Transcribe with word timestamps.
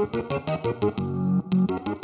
Música 0.00 1.29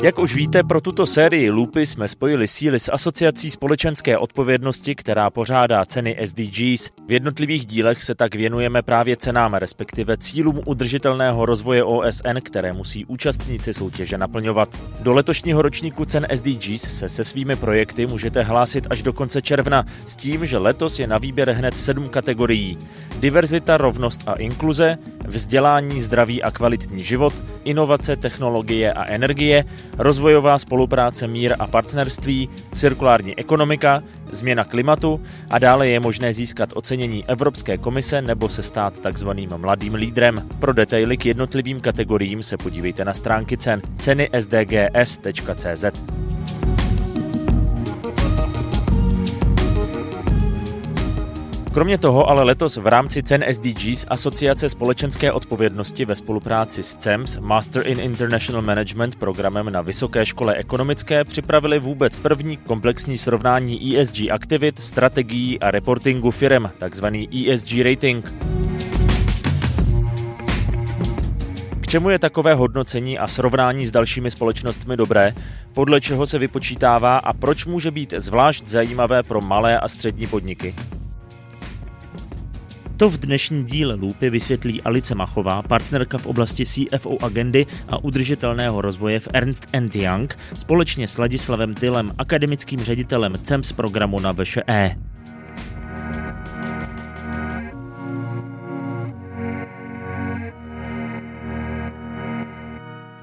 Jak 0.03 0.19
už 0.19 0.35
víte, 0.35 0.63
pro 0.63 0.81
tuto 0.81 1.05
sérii 1.05 1.49
Lupy 1.49 1.85
jsme 1.85 2.07
spojili 2.07 2.47
síly 2.47 2.79
s 2.79 2.91
Asociací 2.91 3.51
společenské 3.51 4.17
odpovědnosti, 4.17 4.95
která 4.95 5.29
pořádá 5.29 5.85
ceny 5.85 6.17
SDGs. 6.25 6.89
V 7.07 7.11
jednotlivých 7.11 7.65
dílech 7.65 8.03
se 8.03 8.15
tak 8.15 8.35
věnujeme 8.35 8.81
právě 8.81 9.17
cenám, 9.17 9.53
respektive 9.53 10.17
cílům 10.17 10.61
udržitelného 10.65 11.45
rozvoje 11.45 11.83
OSN, 11.83 12.37
které 12.43 12.73
musí 12.73 13.05
účastníci 13.05 13.73
soutěže 13.73 14.17
naplňovat. 14.17 14.69
Do 14.99 15.13
letošního 15.13 15.61
ročníku 15.61 16.05
cen 16.05 16.27
SDGs 16.33 16.81
se 16.81 17.09
se 17.09 17.23
svými 17.23 17.55
projekty 17.55 18.05
můžete 18.05 18.43
hlásit 18.43 18.87
až 18.89 19.03
do 19.03 19.13
konce 19.13 19.41
června, 19.41 19.85
s 20.05 20.15
tím, 20.15 20.45
že 20.45 20.57
letos 20.57 20.99
je 20.99 21.07
na 21.07 21.17
výběr 21.17 21.51
hned 21.51 21.77
sedm 21.77 22.09
kategorií. 22.09 22.77
Diverzita, 23.19 23.77
rovnost 23.77 24.21
a 24.25 24.33
inkluze, 24.33 24.97
vzdělání, 25.27 26.01
zdraví 26.01 26.43
a 26.43 26.51
kvalitní 26.51 27.03
život, 27.03 27.33
inovace, 27.63 28.15
technologie 28.15 28.93
a 28.93 29.05
energie, 29.05 29.56
rozvojová 29.97 30.57
spolupráce, 30.57 31.27
mír 31.27 31.55
a 31.59 31.67
partnerství, 31.67 32.49
cirkulární 32.73 33.39
ekonomika, 33.39 34.03
změna 34.31 34.63
klimatu 34.63 35.21
a 35.49 35.59
dále 35.59 35.87
je 35.87 35.99
možné 35.99 36.33
získat 36.33 36.69
ocenění 36.73 37.25
Evropské 37.27 37.77
komise 37.77 38.21
nebo 38.21 38.49
se 38.49 38.63
stát 38.63 38.99
takzvaným 38.99 39.49
mladým 39.57 39.93
lídrem. 39.93 40.49
Pro 40.59 40.73
detaily 40.73 41.17
k 41.17 41.25
jednotlivým 41.25 41.79
kategoriím 41.79 42.43
se 42.43 42.57
podívejte 42.57 43.05
na 43.05 43.13
stránky 43.13 43.57
cen 43.57 43.81
ceny 43.97 44.29
sdgs.cz. 44.39 46.26
Kromě 51.77 51.97
toho 51.97 52.29
ale 52.29 52.43
letos 52.43 52.77
v 52.77 52.87
rámci 52.87 53.23
cen 53.23 53.45
SDGs 53.51 54.05
Asociace 54.07 54.69
společenské 54.69 55.31
odpovědnosti 55.31 56.05
ve 56.05 56.15
spolupráci 56.15 56.83
s 56.83 56.95
CEMS 56.95 57.37
Master 57.37 57.87
in 57.87 57.99
International 57.99 58.61
Management 58.61 59.15
programem 59.15 59.69
na 59.71 59.81
Vysoké 59.81 60.25
škole 60.25 60.55
ekonomické 60.55 61.23
připravili 61.23 61.79
vůbec 61.79 62.15
první 62.15 62.57
komplexní 62.57 63.17
srovnání 63.17 63.97
ESG 63.97 64.19
aktivit, 64.31 64.81
strategií 64.81 65.59
a 65.59 65.71
reportingu 65.71 66.31
firem, 66.31 66.71
takzvaný 66.77 67.49
ESG 67.51 67.71
rating. 67.83 68.33
K 71.81 71.87
čemu 71.87 72.09
je 72.09 72.19
takové 72.19 72.53
hodnocení 72.53 73.19
a 73.19 73.27
srovnání 73.27 73.85
s 73.85 73.91
dalšími 73.91 74.31
společnostmi 74.31 74.97
dobré, 74.97 75.33
podle 75.73 76.01
čeho 76.01 76.27
se 76.27 76.39
vypočítává 76.39 77.17
a 77.17 77.33
proč 77.33 77.65
může 77.65 77.91
být 77.91 78.13
zvlášť 78.17 78.67
zajímavé 78.67 79.23
pro 79.23 79.41
malé 79.41 79.79
a 79.79 79.87
střední 79.87 80.27
podniky? 80.27 80.75
To 82.97 83.09
v 83.09 83.17
dnešním 83.17 83.65
díle 83.65 83.95
Lupy 83.95 84.29
vysvětlí 84.29 84.81
Alice 84.81 85.15
Machová, 85.15 85.61
partnerka 85.61 86.17
v 86.17 86.25
oblasti 86.25 86.65
CFO 86.65 87.23
agendy 87.23 87.65
a 87.89 88.03
udržitelného 88.03 88.81
rozvoje 88.81 89.19
v 89.19 89.27
Ernst 89.33 89.67
Young, 89.95 90.37
společně 90.55 91.07
s 91.07 91.17
Ladislavem 91.17 91.75
Tylem, 91.75 92.11
akademickým 92.17 92.79
ředitelem 92.79 93.33
CEMS 93.43 93.71
programu 93.71 94.19
na 94.19 94.31
VŠE. 94.31 94.95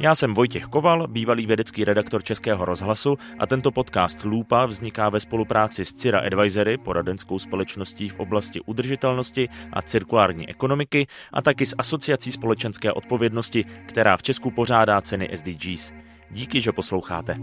Já 0.05 0.15
jsem 0.15 0.35
Vojtěch 0.35 0.65
Koval, 0.65 1.07
bývalý 1.07 1.47
vědecký 1.47 1.85
redaktor 1.85 2.25
Českého 2.25 2.65
rozhlasu 2.65 3.17
a 3.39 3.47
tento 3.47 3.71
podcast 3.71 4.25
Lupa 4.25 4.67
vzniká 4.67 5.09
ve 5.09 5.21
spolupráci 5.21 5.85
s 5.85 5.93
Cira 5.93 6.21
Advisory, 6.21 6.79
poradenskou 6.79 7.39
společností 7.39 8.09
v 8.09 8.21
oblasti 8.21 8.61
udržitelnosti 8.61 9.49
a 9.73 9.83
cirkulární 9.83 10.49
ekonomiky 10.49 11.07
a 11.33 11.43
taky 11.43 11.67
s 11.67 11.75
Asociací 11.79 12.33
společenské 12.33 12.93
odpovědnosti, 12.93 13.65
která 13.87 14.17
v 14.17 14.23
Česku 14.23 14.51
pořádá 14.51 15.01
ceny 15.01 15.29
SDGs. 15.35 15.93
Díky, 16.31 16.61
že 16.61 16.73
posloucháte. 16.73 17.37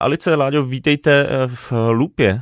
Alice, 0.00 0.34
Láďo, 0.34 0.64
vítejte 0.64 1.26
v 1.46 1.72
Lupě. 1.92 2.40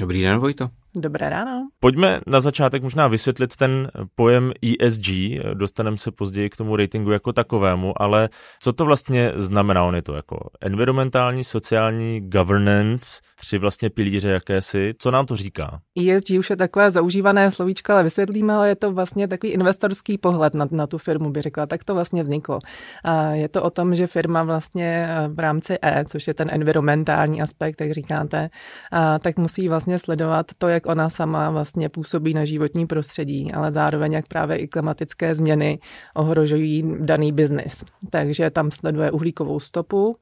Dobrý 0.00 0.22
den, 0.22 0.38
Vojto. 0.38 0.79
Dobré 0.94 1.28
ráno. 1.28 1.68
Pojďme 1.80 2.20
na 2.26 2.40
začátek 2.40 2.82
možná 2.82 3.08
vysvětlit 3.08 3.56
ten 3.56 3.90
pojem 4.14 4.52
ESG, 4.62 5.06
dostaneme 5.54 5.96
se 5.96 6.10
později 6.10 6.50
k 6.50 6.56
tomu 6.56 6.76
ratingu 6.76 7.10
jako 7.10 7.32
takovému, 7.32 8.02
ale 8.02 8.28
co 8.60 8.72
to 8.72 8.84
vlastně 8.84 9.32
znamená? 9.36 9.84
On 9.84 9.94
je 9.94 10.02
to 10.02 10.14
jako 10.14 10.50
environmentální, 10.60 11.44
sociální, 11.44 12.20
governance, 12.20 13.20
tři 13.36 13.58
vlastně 13.58 13.90
pilíře 13.90 14.28
jakési. 14.28 14.94
Co 14.98 15.10
nám 15.10 15.26
to 15.26 15.36
říká? 15.36 15.80
ESG 15.98 16.30
už 16.38 16.50
je 16.50 16.56
takové 16.56 16.90
zaužívané 16.90 17.50
slovíčko, 17.50 17.92
ale 17.92 18.02
vysvětlíme, 18.02 18.54
ale 18.54 18.68
je 18.68 18.76
to 18.76 18.92
vlastně 18.92 19.28
takový 19.28 19.52
investorský 19.52 20.18
pohled 20.18 20.54
na, 20.54 20.68
na 20.70 20.86
tu 20.86 20.98
firmu, 20.98 21.30
by 21.30 21.40
řekla. 21.40 21.66
Tak 21.66 21.84
to 21.84 21.94
vlastně 21.94 22.22
vzniklo. 22.22 22.58
A 23.04 23.30
je 23.30 23.48
to 23.48 23.62
o 23.62 23.70
tom, 23.70 23.94
že 23.94 24.06
firma 24.06 24.42
vlastně 24.42 25.08
eh, 25.10 25.28
v 25.28 25.38
rámci 25.38 25.78
E, 25.82 26.04
což 26.04 26.26
je 26.26 26.34
ten 26.34 26.48
environmentální 26.50 27.42
aspekt, 27.42 27.80
jak 27.80 27.92
říkáte, 27.92 28.50
a 28.92 29.18
tak 29.18 29.36
musí 29.36 29.68
vlastně 29.68 29.98
sledovat 29.98 30.46
to, 30.58 30.68
jak 30.68 30.79
ona 30.86 31.08
sama 31.08 31.50
vlastně 31.50 31.88
působí 31.88 32.34
na 32.34 32.44
životní 32.44 32.86
prostředí, 32.86 33.52
ale 33.52 33.72
zároveň 33.72 34.12
jak 34.12 34.26
právě 34.26 34.56
i 34.56 34.68
klimatické 34.68 35.34
změny 35.34 35.78
ohrožují 36.14 36.96
daný 37.00 37.32
biznis. 37.32 37.84
Takže 38.10 38.50
tam 38.50 38.70
sleduje 38.70 39.10
uhlíkovou 39.10 39.60
stopu, 39.60 40.16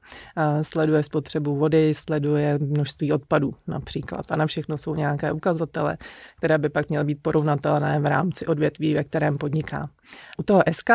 sleduje 0.61 1.03
spotřebu 1.03 1.55
vody, 1.55 1.93
sleduje 1.93 2.59
množství 2.61 3.11
odpadů 3.11 3.53
například. 3.67 4.31
A 4.31 4.35
na 4.35 4.45
všechno 4.45 4.77
jsou 4.77 4.95
nějaké 4.95 5.31
ukazatele, 5.31 5.97
které 6.37 6.57
by 6.57 6.69
pak 6.69 6.89
měly 6.89 7.05
být 7.05 7.19
porovnatelné 7.21 7.99
v 7.99 8.05
rámci 8.05 8.45
odvětví, 8.45 8.93
ve 8.93 9.03
kterém 9.03 9.37
podniká. 9.37 9.89
U 10.37 10.43
toho 10.43 10.63
SK, 10.71 10.89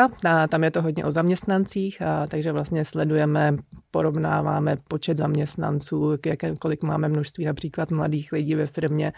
tam 0.48 0.64
je 0.64 0.70
to 0.70 0.82
hodně 0.82 1.04
o 1.04 1.10
zaměstnancích, 1.10 2.02
takže 2.28 2.52
vlastně 2.52 2.84
sledujeme, 2.84 3.56
porovnáváme 3.90 4.76
počet 4.88 5.18
zaměstnanců, 5.18 6.18
jaké, 6.26 6.56
kolik 6.56 6.82
máme 6.82 7.08
množství 7.08 7.44
například 7.44 7.90
mladých 7.90 8.32
lidí 8.32 8.54
ve 8.54 8.66
firmě 8.66 9.12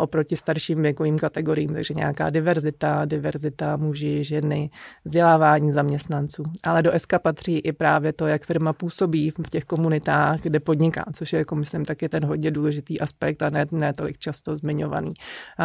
oproti 0.00 0.36
starším 0.36 0.82
věkovým 0.82 1.18
kategoriím, 1.18 1.74
takže 1.74 1.94
nějaká 1.94 2.30
diverzita, 2.30 3.04
diverzita 3.04 3.76
muži, 3.76 4.24
ženy, 4.24 4.70
vzdělávání 5.04 5.72
zaměstnanců. 5.72 6.42
Ale 6.64 6.82
do 6.82 6.92
SK 6.96 7.14
patří 7.22 7.58
i 7.58 7.72
právě 7.72 8.12
to, 8.12 8.26
jak 8.26 8.44
firma 8.44 8.72
působí 8.72 9.30
v 9.30 9.50
těch 9.50 9.64
komunitách, 9.64 10.40
kde 10.40 10.60
podniká, 10.60 11.04
což 11.14 11.32
je, 11.32 11.38
jako 11.38 11.56
myslím, 11.56 11.84
taky 11.84 12.08
ten 12.08 12.24
hodně 12.24 12.50
důležitý 12.50 13.00
aspekt 13.00 13.42
a 13.42 13.50
ne, 13.50 13.66
ne 13.70 13.92
tolik 13.92 14.18
často 14.18 14.56
zmiňovaný, 14.56 15.12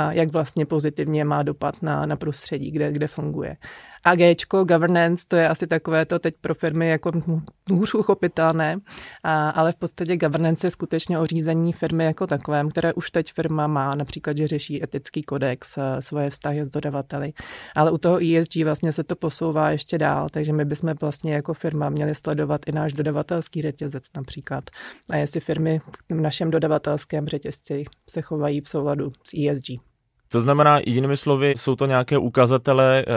jak 0.10 0.32
vlastně 0.32 0.66
pozitivně 0.66 1.26
má 1.26 1.44
dopad 1.44 1.82
na, 1.82 2.06
na 2.06 2.16
prostředí, 2.16 2.72
kde, 2.72 2.92
kde 2.92 3.08
funguje. 3.08 3.58
A 4.06 4.16
governance, 4.66 5.26
to 5.28 5.36
je 5.36 5.50
asi 5.50 5.68
takové 5.68 6.06
to 6.06 6.20
teď 6.20 6.36
pro 6.42 6.56
firmy 6.56 6.90
jako 6.90 7.12
hůř 7.72 7.94
uchopitelné, 7.94 8.78
a, 9.24 9.50
ale 9.50 9.72
v 9.72 9.76
podstatě 9.76 10.18
governance 10.18 10.68
je 10.68 10.72
skutečně 10.72 11.20
o 11.20 11.26
řízení 11.26 11.74
firmy 11.74 12.06
jako 12.06 12.28
takovém, 12.28 12.70
které 12.70 12.94
už 12.94 13.12
teď 13.12 13.34
firma 13.34 13.68
má, 13.68 13.96
například, 13.96 14.38
že 14.38 14.48
řeší 14.48 14.84
etický 14.84 15.24
kodex, 15.24 15.78
svoje 16.00 16.30
vztahy 16.30 16.66
s 16.66 16.70
dodavateli. 16.70 17.34
Ale 17.76 17.92
u 17.92 17.98
toho 17.98 18.20
ESG 18.24 18.56
vlastně 18.64 18.92
se 18.92 19.04
to 19.04 19.16
posouvá 19.16 19.72
ještě 19.72 19.98
dál, 19.98 20.28
takže 20.32 20.54
my 20.54 20.66
bychom 20.66 20.94
vlastně 21.02 21.34
jako 21.34 21.54
firma 21.54 21.90
měli 21.90 22.16
sledovat 22.16 22.62
i 22.68 22.72
náš 22.72 22.94
dodavatelský 22.94 23.62
řetězec 23.62 24.04
například. 24.16 24.64
A 25.12 25.18
jestli 25.18 25.40
firmy 25.40 25.82
v 26.10 26.22
našem 26.22 26.52
dodavatelském 26.52 27.28
řetězci 27.28 27.86
se 28.10 28.22
chovají 28.22 28.62
v 28.62 28.70
souladu 28.70 29.12
s 29.24 29.34
ESG. 29.34 29.95
To 30.30 30.40
znamená, 30.40 30.80
jinými 30.86 31.18
slovy, 31.18 31.54
jsou 31.58 31.76
to 31.76 31.86
nějaké 31.86 32.18
ukazatele, 32.18 33.06
eh, 33.08 33.12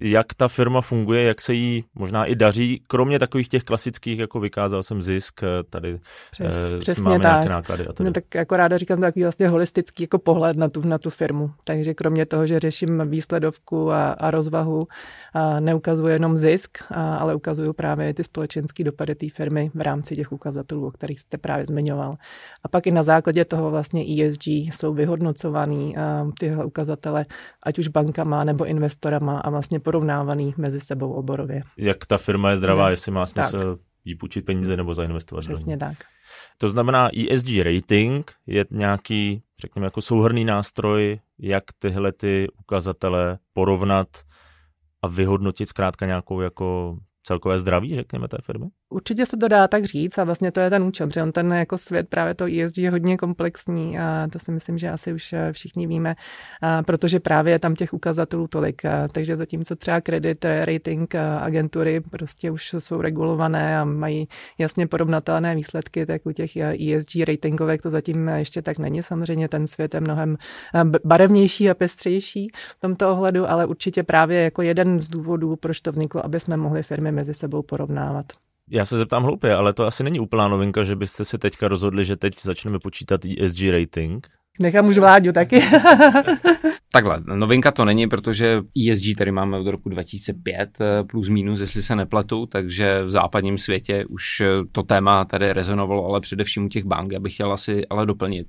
jak 0.00 0.34
ta 0.34 0.48
firma 0.48 0.80
funguje, 0.80 1.22
jak 1.22 1.40
se 1.40 1.54
jí 1.54 1.84
možná 1.94 2.24
i 2.24 2.34
daří, 2.34 2.82
kromě 2.86 3.18
takových 3.18 3.48
těch 3.48 3.62
klasických, 3.62 4.18
jako 4.18 4.40
vykázal 4.40 4.82
jsem 4.82 5.02
zisk, 5.02 5.42
eh, 5.42 5.46
tady 5.70 5.98
Přes, 6.30 6.72
eh, 6.74 6.78
přesně 6.78 7.02
máme 7.02 7.18
tak. 7.18 7.32
nějaké 7.32 7.48
náklady. 7.48 7.86
A 7.86 7.92
tady. 7.92 8.06
No, 8.06 8.12
tak 8.12 8.34
jako 8.34 8.56
ráda 8.56 8.76
říkám 8.76 9.00
takový 9.00 9.22
vlastně 9.22 9.48
holistický 9.48 10.02
jako 10.02 10.18
pohled 10.18 10.56
na 10.56 10.68
tu, 10.68 10.88
na 10.88 10.98
tu 10.98 11.10
firmu. 11.10 11.50
Takže 11.64 11.94
kromě 11.94 12.26
toho, 12.26 12.46
že 12.46 12.60
řeším 12.60 13.02
výsledovku 13.10 13.92
a, 13.92 14.10
a 14.10 14.30
rozvahu, 14.30 14.86
a 15.34 15.60
neukazuje 15.60 16.14
jenom 16.14 16.36
zisk, 16.36 16.78
a, 16.90 17.16
ale 17.16 17.34
ukazuju 17.34 17.72
právě 17.72 18.14
ty 18.14 18.24
společenské 18.24 18.84
dopady 18.84 19.14
té 19.14 19.26
firmy 19.30 19.70
v 19.74 19.80
rámci 19.80 20.16
těch 20.16 20.32
ukazatelů, 20.32 20.86
o 20.86 20.90
kterých 20.90 21.20
jste 21.20 21.38
právě 21.38 21.66
zmiňoval. 21.66 22.16
A 22.64 22.68
pak 22.68 22.86
i 22.86 22.90
na 22.90 23.02
základě 23.02 23.44
toho 23.44 23.70
vlastně 23.70 24.02
ESG 24.02 24.46
jsou 24.46 24.94
vyhodnocovaný 24.94 25.94
tyhle 26.52 26.64
ukazatele, 26.64 27.26
ať 27.62 27.78
už 27.78 27.88
bankama 27.88 28.44
nebo 28.44 28.64
investorama 28.64 29.40
a 29.40 29.50
vlastně 29.50 29.80
porovnávaný 29.80 30.54
mezi 30.56 30.80
sebou 30.80 31.12
oborově. 31.12 31.62
Jak 31.76 32.06
ta 32.06 32.18
firma 32.18 32.50
je 32.50 32.56
zdravá, 32.56 32.86
ne. 32.86 32.92
jestli 32.92 33.12
má 33.12 33.26
smysl 33.26 33.76
tak. 33.76 33.84
jí 34.04 34.14
půjčit 34.14 34.44
peníze 34.44 34.76
nebo 34.76 34.94
zainvestovat. 34.94 35.44
Přesně 35.44 35.76
tak. 35.76 35.96
To 36.58 36.68
znamená 36.68 37.08
ESG 37.30 37.48
rating 37.62 38.32
je 38.46 38.64
nějaký, 38.70 39.42
řekněme, 39.60 39.86
jako 39.86 40.00
souhrný 40.02 40.44
nástroj, 40.44 41.20
jak 41.38 41.64
tyhle 41.78 42.12
ty 42.12 42.48
ukazatele 42.60 43.38
porovnat 43.52 44.08
a 45.02 45.08
vyhodnotit 45.08 45.68
zkrátka 45.68 46.06
nějakou 46.06 46.40
jako 46.40 46.96
celkové 47.22 47.58
zdraví, 47.58 47.94
řekněme, 47.94 48.28
té 48.28 48.36
firmy? 48.42 48.66
Určitě 48.92 49.26
se 49.26 49.36
to 49.36 49.48
dá 49.48 49.68
tak 49.68 49.84
říct 49.84 50.18
a 50.18 50.24
vlastně 50.24 50.52
to 50.52 50.60
je 50.60 50.70
ten 50.70 50.82
účel, 50.82 51.06
protože 51.06 51.22
on 51.22 51.32
ten 51.32 51.52
jako 51.52 51.78
svět 51.78 52.08
právě 52.08 52.34
to 52.34 52.44
ESG 52.44 52.78
je 52.78 52.90
hodně 52.90 53.16
komplexní 53.16 53.98
a 53.98 54.28
to 54.32 54.38
si 54.38 54.52
myslím, 54.52 54.78
že 54.78 54.90
asi 54.90 55.12
už 55.12 55.32
eh, 55.32 55.52
všichni 55.52 55.86
víme, 55.86 56.14
protože 56.86 57.20
právě 57.20 57.52
je 57.52 57.58
tam 57.58 57.74
těch 57.74 57.92
ukazatelů 57.92 58.48
tolik. 58.48 58.84
A 58.84 59.08
takže 59.08 59.36
zatímco 59.36 59.76
třeba 59.76 60.00
kredit 60.00 60.44
rating 60.64 61.14
agentury 61.40 62.00
prostě 62.00 62.50
už 62.50 62.74
jsou 62.78 63.00
regulované 63.00 63.78
a 63.78 63.84
mají 63.84 64.28
jasně 64.58 64.86
porovnatelné 64.86 65.54
výsledky, 65.54 66.06
tak 66.06 66.26
u 66.26 66.32
těch 66.32 66.56
ESG 66.56 67.16
ratingovek 67.28 67.82
to 67.82 67.90
zatím 67.90 68.28
ještě 68.28 68.62
tak 68.62 68.78
není. 68.78 69.02
Samozřejmě 69.02 69.48
ten 69.48 69.66
svět 69.66 69.94
je 69.94 70.00
mnohem 70.00 70.36
barevnější 71.04 71.70
a 71.70 71.74
pestřejší 71.74 72.50
v 72.54 72.80
tomto 72.80 73.12
ohledu, 73.12 73.50
ale 73.50 73.66
určitě 73.66 74.02
právě 74.02 74.42
jako 74.42 74.62
jeden 74.62 75.00
z 75.00 75.08
důvodů, 75.08 75.56
proč 75.56 75.80
to 75.80 75.92
vzniklo, 75.92 76.24
aby 76.24 76.40
jsme 76.40 76.56
mohli 76.56 76.82
firmy 76.82 77.12
mezi 77.12 77.34
sebou 77.34 77.62
porovnávat. 77.62 78.26
Já 78.74 78.84
se 78.84 78.98
zeptám 78.98 79.22
hloupě, 79.22 79.54
ale 79.54 79.72
to 79.72 79.86
asi 79.86 80.04
není 80.04 80.20
úplná 80.20 80.48
novinka, 80.48 80.84
že 80.84 80.96
byste 80.96 81.24
si 81.24 81.38
teďka 81.38 81.68
rozhodli, 81.68 82.04
že 82.04 82.16
teď 82.16 82.40
začneme 82.40 82.78
počítat 82.78 83.20
ESG 83.24 83.58
rating. 83.70 84.28
Nechám 84.60 84.86
už 84.86 84.98
Vláďu 84.98 85.32
taky. 85.32 85.62
Takhle, 86.94 87.22
novinka 87.26 87.70
to 87.70 87.84
není, 87.84 88.08
protože 88.08 88.62
ESG 88.90 89.04
tady 89.18 89.32
máme 89.32 89.58
od 89.58 89.66
roku 89.66 89.88
2005 89.88 90.70
eh, 90.80 91.04
plus 91.04 91.28
minus, 91.28 91.60
jestli 91.60 91.82
se 91.82 91.96
nepletu, 91.96 92.46
takže 92.46 93.04
v 93.04 93.10
západním 93.10 93.58
světě 93.58 94.04
už 94.08 94.40
eh, 94.40 94.46
to 94.72 94.82
téma 94.82 95.24
tady 95.24 95.52
rezonovalo, 95.52 96.06
ale 96.06 96.20
především 96.20 96.64
u 96.64 96.68
těch 96.68 96.84
bank. 96.84 97.12
Já 97.12 97.20
bych 97.20 97.34
chtěl 97.34 97.52
asi 97.52 97.86
ale 97.86 98.06
doplnit, 98.06 98.46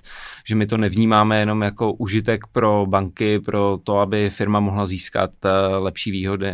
že 0.48 0.56
my 0.56 0.66
to 0.66 0.78
nevnímáme 0.78 1.40
jenom 1.40 1.62
jako 1.62 1.94
užitek 1.94 2.48
pro 2.52 2.86
banky, 2.86 3.40
pro 3.40 3.78
to, 3.84 4.00
aby 4.00 4.30
firma 4.30 4.60
mohla 4.60 4.86
získat 4.86 5.32
eh, 5.46 5.78
lepší 5.78 6.12
výhody 6.12 6.54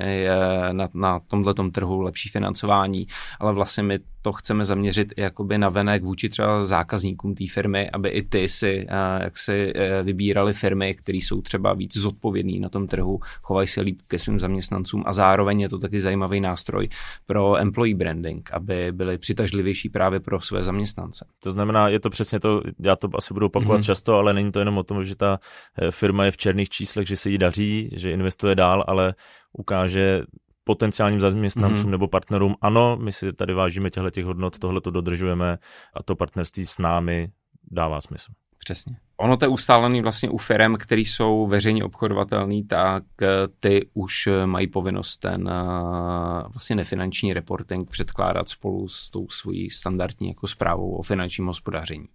na, 0.72 0.90
na 0.94 1.20
tomto 1.20 1.54
trhu, 1.70 2.02
lepší 2.02 2.30
financování, 2.30 3.08
ale 3.40 3.54
vlastně 3.54 3.84
my 3.84 4.00
to 4.22 4.34
chceme 4.34 4.66
zaměřit 4.66 5.14
jakoby 5.18 5.58
na 5.58 5.70
venek 5.70 6.04
vůči 6.04 6.30
třeba 6.30 6.64
zákazníkům 6.64 7.36
té 7.36 7.44
firmy, 7.52 7.90
aby 7.90 8.10
i 8.10 8.24
ty 8.24 8.50
si 8.50 8.88
jak 9.24 9.38
si 9.38 9.74
vybírali 10.04 10.54
firmy, 10.54 10.96
které 10.96 11.18
jsou 11.18 11.42
třeba 11.42 11.74
víc 11.80 11.98
zodpovědný 11.98 12.60
na 12.60 12.70
tom 12.70 12.88
trhu, 12.88 13.20
chovají 13.42 13.68
se 13.68 13.81
líp 13.81 14.02
ke 14.08 14.20
svým 14.20 14.40
zaměstnancům 14.40 15.04
a 15.06 15.14
zároveň 15.14 15.62
je 15.62 15.70
to 15.70 15.80
taky 15.80 16.00
zajímavý 16.00 16.42
nástroj 16.42 16.90
pro 17.26 17.58
employee 17.58 17.96
branding, 17.96 18.50
aby 18.54 18.92
byli 18.92 19.18
přitažlivější 19.18 19.90
právě 19.90 20.20
pro 20.20 20.42
své 20.42 20.64
zaměstnance. 20.64 21.26
To 21.40 21.52
znamená, 21.52 21.88
je 21.88 22.00
to 22.00 22.10
přesně 22.10 22.40
to, 22.40 22.62
já 22.80 22.96
to 22.96 23.10
asi 23.16 23.34
budu 23.34 23.46
opakovat 23.46 23.81
mm-hmm. 23.81 23.86
často, 23.86 24.16
ale 24.16 24.34
není 24.34 24.52
to 24.52 24.60
jenom 24.60 24.78
o 24.78 24.84
tom, 24.84 25.04
že 25.06 25.16
ta 25.16 25.40
eh, 25.81 25.92
firma 25.92 26.26
je 26.26 26.31
v 26.31 26.38
černých 26.38 26.70
číslech, 26.70 27.08
že 27.08 27.16
se 27.16 27.30
jí 27.30 27.38
daří, 27.38 27.90
že 27.96 28.12
investuje 28.12 28.56
dál, 28.56 28.84
ale 28.88 29.16
ukáže 29.54 30.24
potenciálním 30.64 31.20
zaměstnancům 31.20 31.88
mm-hmm. 31.88 31.92
nebo 31.92 32.08
partnerům, 32.08 32.56
ano, 32.62 32.98
my 33.02 33.12
si 33.12 33.34
tady 33.34 33.54
vážíme 33.54 33.90
těchto 33.90 34.10
těch 34.10 34.26
hodnot, 34.26 34.60
tohle 34.60 34.81
to 34.81 34.92
dodržujeme 34.92 35.58
a 35.94 36.04
to 36.04 36.16
partnerství 36.16 36.66
s 36.66 36.78
námi 36.78 37.31
dává 37.72 38.02
smysl. 38.02 38.31
Přesně. 38.58 39.09
Ono 39.21 39.38
to 39.38 39.45
je 39.45 39.50
ustálený 39.50 40.01
vlastně 40.01 40.30
u 40.30 40.38
firm, 40.38 40.75
které 40.75 41.01
jsou 41.01 41.48
veřejně 41.48 41.83
obchodovatelné, 41.83 42.63
tak 42.68 43.04
eh, 43.21 43.27
ty 43.60 43.89
už 43.94 44.27
eh, 44.27 44.45
mají 44.45 44.68
povinnost 44.68 45.18
ten 45.18 45.50
eh, 45.50 46.44
vlastně 46.50 46.75
nefinanční 46.75 47.33
reporting 47.33 47.89
předkládat 47.89 48.50
spolu 48.50 48.88
s 48.88 49.10
tou 49.10 49.30
svojí 49.30 49.69
standardní 49.69 50.27
jako 50.27 50.48
zprávou 50.48 50.95
o 50.95 51.01
finančním 51.01 51.48
hospodaření. 51.48 52.06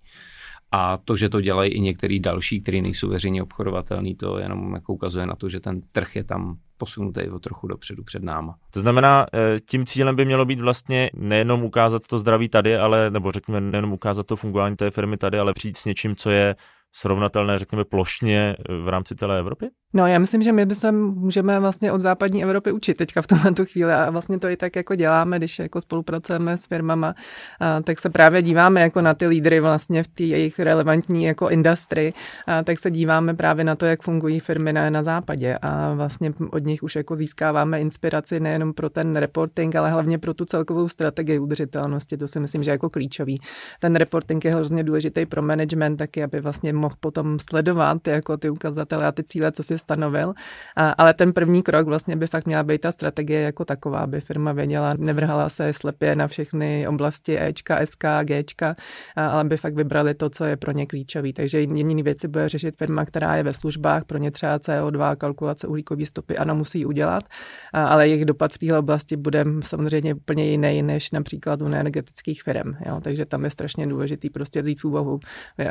A 0.73 0.97
to, 0.97 1.17
že 1.17 1.29
to 1.29 1.41
dělají 1.41 1.73
i 1.73 1.81
některý 1.81 2.21
další, 2.21 2.61
kteří 2.61 2.83
nejsou 2.83 3.09
veřejně 3.09 3.43
obchodovatelný, 3.43 4.15
to 4.15 4.39
jenom 4.39 4.75
jako 4.75 4.93
ukazuje 4.93 5.27
na 5.27 5.35
to, 5.35 5.49
že 5.49 5.61
ten 5.61 5.81
trh 5.93 6.17
je 6.17 6.25
tam 6.25 6.57
posunutý 6.79 7.29
o 7.29 7.39
trochu 7.39 7.69
dopředu 7.69 8.05
před 8.05 8.23
náma. 8.23 8.55
To 8.71 8.81
znamená, 8.81 9.27
tím 9.69 9.87
cílem 9.87 10.17
by 10.17 10.25
mělo 10.25 10.45
být 10.45 10.61
vlastně 10.61 11.11
nejenom 11.15 11.65
ukázat 11.65 12.07
to 12.07 12.19
zdraví 12.19 12.49
tady, 12.49 12.77
ale, 12.77 13.11
nebo 13.11 13.33
řekněme, 13.33 13.61
nejenom 13.61 13.93
ukázat 13.93 14.27
to 14.27 14.37
fungování 14.37 14.77
té 14.77 14.91
firmy 14.91 15.17
tady, 15.17 15.39
ale 15.39 15.53
přijít 15.55 15.77
s 15.77 15.85
něčím, 15.85 16.17
co 16.17 16.31
je 16.31 16.57
srovnatelné, 16.97 17.59
řekněme, 17.59 17.85
plošně 17.85 18.57
v 18.85 18.89
rámci 18.89 19.15
celé 19.15 19.39
Evropy? 19.39 19.71
No, 19.97 20.07
já 20.07 20.19
myslím, 20.19 20.43
že 20.43 20.53
my 20.53 20.75
se 20.75 20.93
můžeme 20.93 21.61
vlastně 21.61 21.93
od 21.93 22.01
západní 22.01 22.43
Evropy 22.43 22.73
učit 22.73 22.97
teďka 22.97 23.23
v 23.23 23.27
tomto 23.27 23.67
chvíli 23.67 23.93
a 23.93 24.11
vlastně 24.11 24.39
to 24.39 24.49
i 24.49 24.57
tak 24.57 24.77
jako 24.77 24.95
děláme, 24.95 25.39
když 25.39 25.59
jako 25.59 25.81
spolupracujeme 25.81 26.57
s 26.57 26.67
firmama, 26.67 27.15
a, 27.61 27.81
tak 27.81 28.01
se 28.01 28.11
právě 28.11 28.43
díváme 28.43 28.81
jako 28.81 29.03
na 29.03 29.15
ty 29.15 29.27
lídry 29.27 29.61
vlastně 29.61 30.03
v 30.03 30.09
té 30.09 30.23
jejich 30.23 30.59
relevantní 30.59 31.25
jako 31.25 31.49
industry, 31.49 32.13
a, 32.47 32.63
tak 32.63 32.79
se 32.79 32.91
díváme 32.91 33.35
právě 33.35 33.65
na 33.65 33.77
to, 33.77 33.87
jak 33.87 34.03
fungují 34.03 34.41
firmy 34.41 34.73
na, 34.73 34.91
na 34.91 35.03
západě 35.03 35.59
a 35.63 35.95
vlastně 35.95 36.33
od 36.51 36.65
nich 36.65 36.83
už 36.83 36.97
jako 36.97 37.15
získáváme 37.15 37.81
inspiraci 37.81 38.41
nejenom 38.41 38.73
pro 38.73 38.91
ten 38.91 39.17
reporting, 39.17 39.77
ale 39.77 39.91
hlavně 39.91 40.19
pro 40.19 40.35
tu 40.35 40.45
celkovou 40.45 40.89
strategii 40.89 41.39
udržitelnosti, 41.39 42.17
to 42.17 42.29
si 42.29 42.41
myslím, 42.41 42.63
že 42.63 42.71
jako 42.71 42.91
klíčový. 42.91 43.41
Ten 43.81 43.97
reporting 43.97 44.45
je 44.45 44.55
hrozně 44.55 44.85
důležitý 44.85 45.27
pro 45.27 45.43
management 45.43 45.97
taky, 45.97 46.23
aby 46.23 46.41
vlastně 46.41 46.73
mohl 46.85 46.95
potom 47.01 47.39
sledovat 47.39 48.09
jako 48.09 48.37
ty 48.37 48.51
ukazatele 48.51 49.07
a 49.07 49.13
ty 49.13 49.25
cíle, 49.25 49.53
co 49.53 49.63
si 49.63 49.79
stanovil. 49.79 50.35
A, 50.77 50.91
ale 50.91 51.15
ten 51.15 51.33
první 51.33 51.63
krok 51.63 51.87
vlastně 51.87 52.17
by 52.17 52.27
fakt 52.27 52.47
měla 52.47 52.63
být 52.63 52.81
ta 52.81 52.93
strategie 52.93 53.41
jako 53.41 53.65
taková, 53.65 53.99
aby 53.99 54.21
firma 54.21 54.53
věděla, 54.53 54.95
nevrhala 54.99 55.49
se 55.49 55.73
slepě 55.73 56.17
na 56.17 56.27
všechny 56.27 56.89
oblasti 56.89 57.41
Ečka, 57.41 57.87
SK, 57.87 58.05
Gčka, 58.23 58.77
ale 59.17 59.45
by 59.45 59.57
fakt 59.57 59.75
vybrali 59.75 60.15
to, 60.15 60.31
co 60.31 60.45
je 60.45 60.57
pro 60.57 60.73
ně 60.73 60.87
klíčový. 60.87 61.33
Takže 61.33 61.61
jediný 61.61 62.03
věci 62.03 62.29
bude 62.29 62.49
řešit 62.49 62.77
firma, 62.77 63.05
která 63.05 63.37
je 63.37 63.43
ve 63.43 63.53
službách, 63.53 64.05
pro 64.05 64.19
ně 64.19 64.31
třeba 64.31 64.59
CO2, 64.59 65.17
kalkulace 65.17 65.67
uhlíkové 65.67 66.07
stopy, 66.07 66.37
ano, 66.37 66.55
musí 66.55 66.87
udělat, 66.87 67.25
ale 67.73 68.09
jejich 68.09 68.25
dopad 68.25 68.53
v 68.53 68.59
téhle 68.59 68.79
oblasti 68.79 69.17
bude 69.17 69.45
samozřejmě 69.61 70.15
úplně 70.15 70.51
jiný 70.51 70.83
než 70.83 71.11
například 71.11 71.63
u 71.63 71.67
energetických 71.67 72.43
firm. 72.43 72.77
Jo? 72.87 73.01
Takže 73.01 73.25
tam 73.25 73.45
je 73.45 73.51
strašně 73.51 73.87
důležitý 73.87 74.31
prostě 74.31 74.63
vzít 74.63 74.81
v 74.81 74.85
úvahu, 74.85 75.21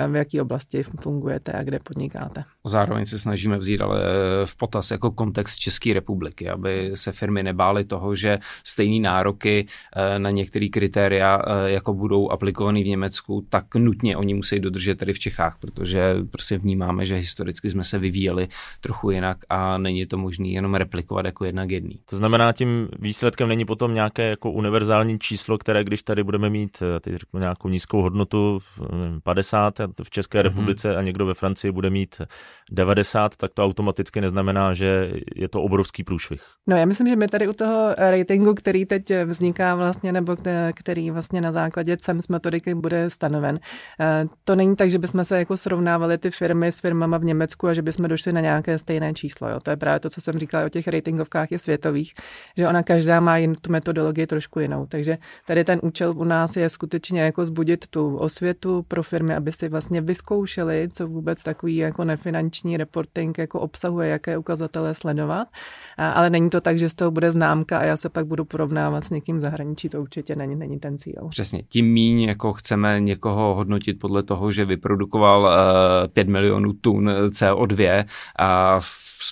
v 0.08 0.16
jaké 0.16 0.42
oblasti 0.42 0.84
fungujete 1.04 1.52
a 1.52 1.64
kde 1.64 1.80
podnikáte. 1.80 2.44
Zároveň 2.66 3.06
se 3.06 3.20
snažíme 3.20 3.58
vzít 3.58 3.82
ale 3.82 4.00
v 4.46 4.56
potaz 4.56 4.92
jako 4.92 5.12
kontext 5.12 5.60
České 5.60 5.94
republiky, 5.94 6.50
aby 6.50 6.92
se 6.96 7.12
firmy 7.12 7.44
nebály 7.44 7.84
toho, 7.84 8.16
že 8.16 8.40
stejné 8.64 9.10
nároky 9.10 9.68
eh, 9.96 10.20
na 10.20 10.30
některé 10.30 10.68
kritéria, 10.68 11.42
eh, 11.46 11.72
jako 11.72 11.94
budou 11.94 12.30
aplikovaný 12.30 12.84
v 12.84 12.88
Německu, 12.88 13.46
tak 13.50 13.76
nutně 13.76 14.18
oni 14.18 14.34
musí 14.34 14.60
dodržet 14.60 14.96
tady 14.96 15.14
v 15.14 15.20
Čechách, 15.20 15.58
protože 15.60 16.16
prostě 16.32 16.58
vnímáme, 16.58 17.06
že 17.06 17.16
historicky 17.16 17.70
jsme 17.70 17.84
se 17.84 18.00
vyvíjeli 18.00 18.48
trochu 18.82 19.12
jinak 19.12 19.38
a 19.50 19.78
není 19.78 20.06
to 20.06 20.18
možné 20.18 20.48
jenom 20.48 20.76
replikovat 20.76 21.26
jako 21.26 21.46
jednak 21.46 21.72
jedný. 21.72 22.00
To 22.06 22.18
znamená, 22.18 22.54
tím 22.54 22.88
výsledkem 23.00 23.50
není 23.50 23.66
potom 23.66 23.94
nějaké 23.94 24.30
jako 24.30 24.52
univerzální 24.52 25.20
číslo, 25.20 25.58
které 25.58 25.84
když 25.84 26.04
tady 26.04 26.24
budeme 26.24 26.50
mít 26.50 26.78
eh, 26.82 27.00
teď 27.00 27.16
řeknu, 27.16 27.40
nějakou 27.40 27.70
nízkou 27.70 28.02
hodnotu 28.02 28.60
50 29.24 29.74
v 30.04 30.10
České 30.10 30.40
mm-hmm. 30.40 30.54
A 30.96 31.02
někdo 31.02 31.26
ve 31.26 31.34
Francii 31.34 31.72
bude 31.72 31.90
mít 31.90 32.22
90, 32.72 33.36
tak 33.36 33.54
to 33.54 33.64
automaticky 33.64 33.94
automaticky 33.94 34.22
neznamená, 34.22 34.74
že 34.74 35.12
je 35.36 35.48
to 35.50 35.62
obrovský 35.62 36.04
průšvih. 36.04 36.42
No 36.68 36.78
já 36.78 36.86
myslím, 36.86 37.08
že 37.08 37.16
my 37.16 37.28
tady 37.28 37.48
u 37.48 37.54
toho 37.54 37.96
ratingu, 37.98 38.54
který 38.54 38.86
teď 38.86 39.04
vzniká 39.26 39.76
vlastně, 39.76 40.12
nebo 40.12 40.38
který 40.76 41.12
vlastně 41.12 41.42
na 41.42 41.52
základě 41.52 41.98
CEMS 41.98 42.28
metodiky 42.28 42.76
bude 42.76 43.10
stanoven, 43.10 43.60
eh, 44.00 44.26
to 44.44 44.56
není 44.56 44.76
tak, 44.76 44.92
že 44.92 45.00
bychom 45.00 45.26
se 45.26 45.40
jako 45.40 45.58
srovnávali 45.58 46.18
ty 46.18 46.32
firmy 46.32 46.68
s 46.68 46.80
firmama 46.80 47.18
v 47.18 47.24
Německu 47.24 47.68
a 47.68 47.74
že 47.74 47.82
bychom 47.82 48.08
došli 48.08 48.34
na 48.34 48.42
nějaké 48.42 48.78
stejné 48.78 49.14
číslo. 49.14 49.50
Jo. 49.50 49.60
To 49.64 49.70
je 49.70 49.78
právě 49.78 50.00
to, 50.00 50.10
co 50.10 50.22
jsem 50.22 50.40
říkala 50.40 50.66
o 50.66 50.70
těch 50.70 50.88
ratingovkách 50.88 51.52
je 51.52 51.60
světových, 51.60 52.14
že 52.58 52.68
ona 52.68 52.84
každá 52.84 53.20
má 53.20 53.38
jen 53.38 53.56
tu 53.56 53.72
metodologii 53.72 54.28
trošku 54.28 54.60
jinou. 54.60 54.86
Takže 54.86 55.18
tady 55.48 55.64
ten 55.64 55.80
účel 55.84 56.14
u 56.18 56.24
nás 56.24 56.56
je 56.56 56.70
skutečně 56.70 57.22
jako 57.22 57.46
zbudit 57.46 57.88
tu 57.88 58.18
osvětu 58.18 58.84
pro 58.88 59.04
firmy, 59.04 59.36
aby 59.36 59.52
si 59.52 59.70
vlastně 59.70 60.02
vyzkoušeli, 60.02 60.73
co 60.94 61.08
vůbec 61.08 61.44
takový 61.44 61.76
jako 61.76 62.06
nefinanční 62.06 62.78
reporting 62.78 63.38
jako 63.38 63.60
obsahuje, 63.60 64.10
jaké 64.10 64.38
ukazatele 64.38 64.94
sledovat, 64.94 65.48
ale 65.98 66.30
není 66.30 66.50
to 66.50 66.62
tak, 66.62 66.80
že 66.80 66.90
z 66.90 66.94
toho 66.94 67.12
bude 67.12 67.32
známka 67.32 67.80
a 67.80 67.84
já 67.84 67.98
se 67.98 68.10
pak 68.10 68.28
budu 68.28 68.46
porovnávat 68.46 69.04
s 69.04 69.10
někým 69.10 69.40
zahraničí, 69.40 69.90
to 69.90 70.02
určitě 70.02 70.36
není, 70.36 70.56
není 70.56 70.80
ten 70.80 70.98
cíl. 70.98 71.28
Přesně, 71.30 71.64
tím 71.64 71.86
míň 71.86 72.22
jako 72.22 72.54
chceme 72.54 73.00
někoho 73.00 73.56
hodnotit 73.56 74.00
podle 74.00 74.24
toho, 74.24 74.52
že 74.52 74.66
vyprodukoval 74.66 75.42
uh, 75.42 75.50
eh, 76.06 76.08
5 76.08 76.28
milionů 76.28 76.74
tun 76.74 77.10
CO2 77.10 78.06
a 78.40 78.80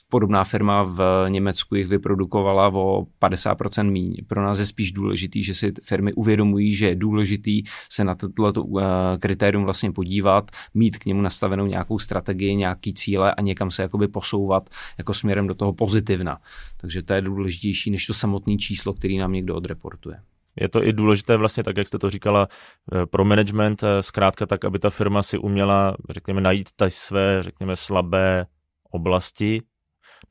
podobná 0.09 0.43
firma 0.43 0.83
v 0.83 1.25
Německu 1.29 1.75
jich 1.75 1.87
vyprodukovala 1.87 2.67
o 2.73 3.05
50% 3.21 3.91
míň. 3.91 4.15
Pro 4.27 4.43
nás 4.43 4.59
je 4.59 4.65
spíš 4.65 4.91
důležitý, 4.91 5.43
že 5.43 5.53
si 5.53 5.73
firmy 5.83 6.13
uvědomují, 6.13 6.75
že 6.75 6.87
je 6.87 6.95
důležitý 6.95 7.63
se 7.89 8.03
na 8.03 8.15
toto 8.15 8.63
uh, 8.63 8.81
kritérium 9.19 9.63
vlastně 9.63 9.91
podívat, 9.91 10.51
mít 10.73 10.97
k 10.97 11.05
němu 11.05 11.21
nastavenou 11.31 11.65
nějakou 11.65 11.99
strategii, 11.99 12.55
nějaký 12.55 12.93
cíle 12.93 13.33
a 13.33 13.41
někam 13.41 13.71
se 13.71 13.81
jakoby 13.81 14.07
posouvat 14.07 14.69
jako 14.97 15.13
směrem 15.13 15.47
do 15.47 15.55
toho 15.55 15.73
pozitivna. 15.73 16.37
Takže 16.77 17.01
to 17.01 17.13
je 17.13 17.21
důležitější 17.21 17.91
než 17.91 18.05
to 18.05 18.13
samotné 18.13 18.57
číslo, 18.57 18.93
který 18.93 19.17
nám 19.17 19.31
někdo 19.31 19.55
odreportuje. 19.55 20.19
Je 20.59 20.69
to 20.69 20.83
i 20.83 20.93
důležité 20.93 21.37
vlastně, 21.37 21.63
tak 21.63 21.77
jak 21.77 21.87
jste 21.87 21.99
to 21.99 22.09
říkala, 22.09 22.47
eh, 22.47 23.05
pro 23.05 23.25
management, 23.25 23.83
eh, 23.83 24.03
zkrátka 24.03 24.45
tak, 24.45 24.65
aby 24.65 24.79
ta 24.79 24.89
firma 24.89 25.23
si 25.23 25.37
uměla, 25.37 25.95
řekněme, 26.09 26.41
najít 26.41 26.69
ty 26.75 26.91
své, 26.91 27.43
řekněme, 27.43 27.75
slabé 27.75 28.45
oblasti 28.91 29.61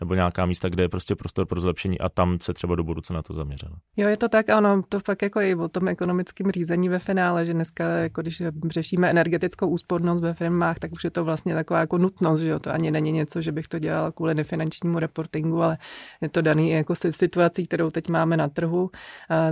nebo 0.01 0.15
nějaká 0.15 0.47
místa, 0.47 0.69
kde 0.69 0.83
je 0.83 0.89
prostě 0.89 1.17
prostor 1.17 1.47
pro 1.47 1.61
zlepšení 1.61 2.01
a 2.01 2.09
tam 2.09 2.39
se 2.43 2.55
třeba 2.55 2.75
do 2.75 2.85
budoucna 2.85 3.17
na 3.17 3.23
to 3.23 3.35
zaměřeno. 3.35 3.77
Jo, 3.97 4.09
je 4.09 4.17
to 4.17 4.29
tak, 4.29 4.49
ano, 4.49 4.83
to 4.89 5.01
fakt 5.01 5.23
jako 5.23 5.41
i 5.41 5.55
o 5.55 5.69
tom 5.69 5.89
ekonomickém 5.89 6.51
řízení 6.51 6.89
ve 6.89 6.99
finále, 6.99 7.47
že 7.47 7.55
dneska, 7.55 7.85
jako 7.89 8.23
když 8.23 8.43
řešíme 8.67 9.11
energetickou 9.11 9.69
úspornost 9.69 10.23
ve 10.23 10.35
firmách, 10.35 10.79
tak 10.79 10.93
už 10.93 11.05
je 11.05 11.11
to 11.11 11.25
vlastně 11.25 11.55
taková 11.55 11.81
jako 11.81 11.99
nutnost, 11.99 12.41
že 12.41 12.49
jo, 12.49 12.59
to 12.59 12.71
ani 12.71 12.91
není 12.91 13.13
něco, 13.13 13.43
že 13.43 13.53
bych 13.53 13.69
to 13.69 13.79
dělala 13.79 14.13
kvůli 14.13 14.35
nefinančnímu 14.35 14.99
reportingu, 14.99 15.63
ale 15.63 15.79
je 16.21 16.29
to 16.29 16.43
daný 16.43 16.71
jako 16.71 16.95
situací, 16.95 17.67
kterou 17.67 17.91
teď 17.91 18.09
máme 18.09 18.37
na 18.37 18.49
trhu. 18.49 18.91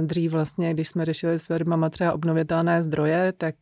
Dřív 0.01 0.33
vlastně, 0.33 0.75
když 0.75 0.89
jsme 0.89 1.05
řešili 1.05 1.39
s 1.39 1.47
firmama 1.47 1.91
třeba 1.91 2.13
obnovitelné 2.13 2.83
zdroje, 2.83 3.33
tak 3.33 3.55